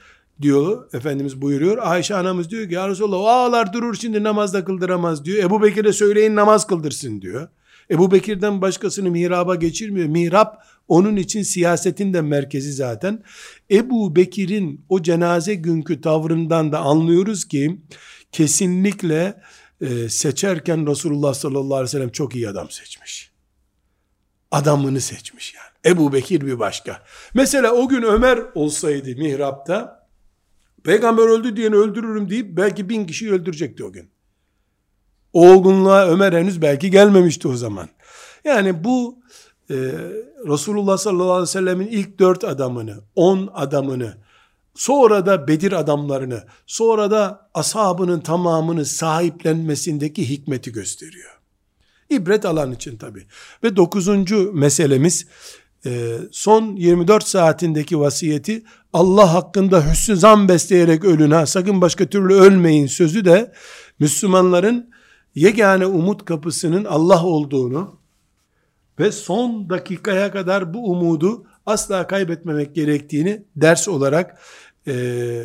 [0.43, 0.95] diyor.
[0.95, 1.79] Efendimiz buyuruyor.
[1.81, 5.45] Ayşe anamız diyor ki ya Resulallah o ağlar durur şimdi namazda kıldıramaz diyor.
[5.45, 7.49] Ebu Bekir'e söyleyin namaz kıldırsın diyor.
[7.91, 10.07] Ebu Bekir'den başkasını mihraba geçirmiyor.
[10.07, 13.23] Mihrap onun için siyasetin de merkezi zaten.
[13.71, 17.81] Ebu Bekir'in o cenaze günkü tavrından da anlıyoruz ki
[18.33, 19.41] kesinlikle
[19.81, 23.31] e, seçerken Resulullah sallallahu aleyhi ve sellem çok iyi adam seçmiş.
[24.51, 25.95] Adamını seçmiş yani.
[25.95, 27.03] Ebu Bekir bir başka.
[27.35, 30.09] Mesela o gün Ömer olsaydı mihrapta
[30.85, 34.11] peygamber öldü diye öldürürüm deyip belki bin kişi öldürecekti o gün.
[35.37, 37.89] O olgunluğa Ömer henüz belki gelmemişti o zaman.
[38.45, 39.19] Yani bu
[39.71, 39.75] e,
[40.49, 44.17] Resulullah sallallahu aleyhi ve sellemin ilk dört adamını, on adamını,
[44.75, 51.41] sonra da Bedir adamlarını, sonra da ashabının tamamını sahiplenmesindeki hikmeti gösteriyor.
[52.11, 53.27] İbret alan için tabi.
[53.63, 55.27] Ve dokuzuncu meselemiz
[55.87, 58.63] e, son 24 saatindeki vasiyeti
[58.93, 63.53] Allah hakkında hüsnü zan besleyerek ölün ha sakın başka türlü ölmeyin sözü de
[63.99, 64.96] Müslümanların
[65.37, 68.01] yegane umut kapısının Allah olduğunu
[68.99, 74.41] ve son dakikaya kadar bu umudu asla kaybetmemek gerektiğini ders olarak
[74.87, 75.45] e,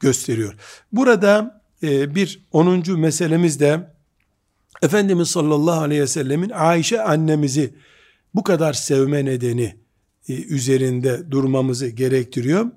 [0.00, 0.54] gösteriyor.
[0.92, 3.00] Burada e, bir 10.
[3.00, 3.96] meselemiz de
[4.82, 7.74] Efendimiz sallallahu aleyhi ve sellemin Ayşe annemizi
[8.34, 9.76] bu kadar sevme nedeni
[10.28, 12.70] e, üzerinde durmamızı gerektiriyor.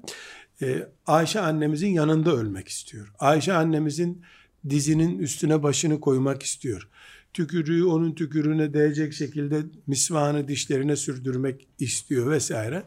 [0.62, 3.12] E, Ayşe annemizin yanında ölmek istiyor.
[3.20, 4.24] Ayşe annemizin
[4.70, 6.90] dizinin üstüne başını koymak istiyor.
[7.34, 12.84] Tükürüğü onun tükürüğüne değecek şekilde misvanı dişlerine sürdürmek istiyor vesaire.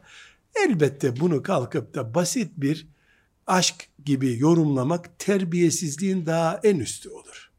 [0.67, 2.87] Elbette bunu kalkıp da basit bir
[3.47, 7.51] aşk gibi yorumlamak terbiyesizliğin daha en üstü olur.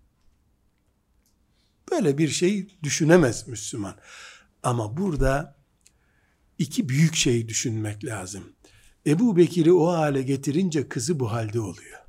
[1.91, 3.95] Böyle bir şey düşünemez Müslüman.
[4.63, 5.55] Ama burada
[6.57, 8.43] iki büyük şey düşünmek lazım.
[9.07, 11.99] Ebu Bekir'i o hale getirince kızı bu halde oluyor.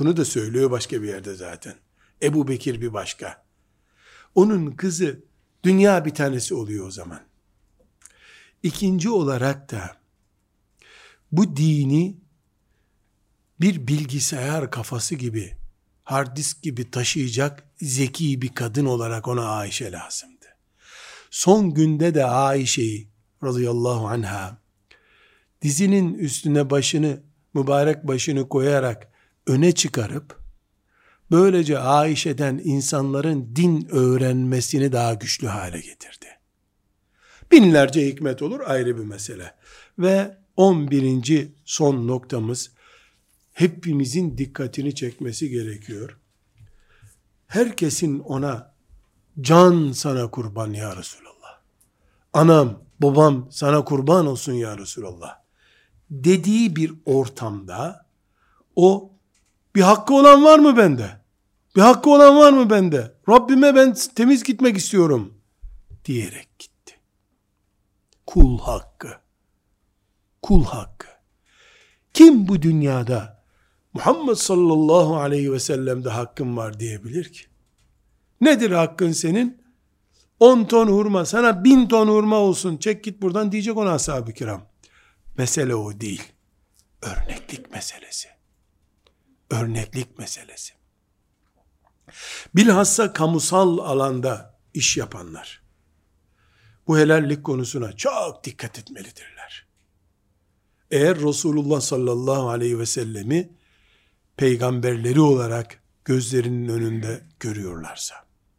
[0.00, 1.74] Bunu da söylüyor başka bir yerde zaten.
[2.22, 3.44] Ebu Bekir bir başka.
[4.34, 5.24] Onun kızı
[5.64, 7.20] dünya bir tanesi oluyor o zaman.
[8.62, 9.96] İkinci olarak da
[11.32, 12.16] bu dini
[13.60, 15.56] bir bilgisayar kafası gibi,
[16.04, 20.46] hard disk gibi taşıyacak zeki bir kadın olarak ona Ayşe lazımdı.
[21.30, 23.08] Son günde de Ayşe'yi
[23.44, 24.58] radıyallahu anha
[25.62, 27.20] dizinin üstüne başını,
[27.54, 29.09] mübarek başını koyarak
[29.46, 30.40] öne çıkarıp
[31.30, 36.26] böylece Ayşe'den insanların din öğrenmesini daha güçlü hale getirdi.
[37.52, 39.54] Binlerce hikmet olur ayrı bir mesele.
[39.98, 41.48] Ve 11.
[41.64, 42.70] son noktamız
[43.52, 46.18] hepimizin dikkatini çekmesi gerekiyor.
[47.46, 48.74] Herkesin ona
[49.40, 51.60] can sana kurban ya Resulallah.
[52.32, 55.40] Anam, babam sana kurban olsun ya Resulallah.
[56.10, 58.06] Dediği bir ortamda
[58.76, 59.12] o
[59.74, 61.20] bir hakkı olan var mı bende?
[61.76, 63.14] Bir hakkı olan var mı bende?
[63.28, 65.34] Rabbime ben temiz gitmek istiyorum
[66.04, 66.94] diyerek gitti.
[68.26, 69.10] Kul hakkı.
[70.42, 71.06] Kul hakkı.
[72.14, 73.42] Kim bu dünyada
[73.92, 77.42] Muhammed sallallahu aleyhi ve sellem'de hakkın var diyebilir ki?
[78.40, 79.60] Nedir hakkın senin?
[80.40, 84.62] 10 ton hurma, sana bin ton hurma olsun, çek git buradan diyecek ona ashab-ı kiram.
[85.38, 86.22] Mesele o değil.
[87.02, 88.28] Örneklik meselesi.
[89.50, 90.72] Örneklik meselesi.
[92.54, 95.62] Bilhassa kamusal alanda iş yapanlar.
[96.86, 99.66] Bu helallik konusuna çok dikkat etmelidirler.
[100.90, 103.50] Eğer Resulullah sallallahu aleyhi ve sellemi
[104.36, 108.14] peygamberleri olarak gözlerinin önünde görüyorlarsa.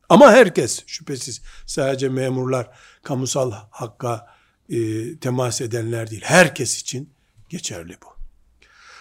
[0.10, 2.70] Ama herkes şüphesiz sadece memurlar
[3.04, 4.36] kamusal hakka
[4.70, 6.22] e, temas edenler değil.
[6.26, 7.14] Herkes için
[7.50, 8.21] geçerli bu.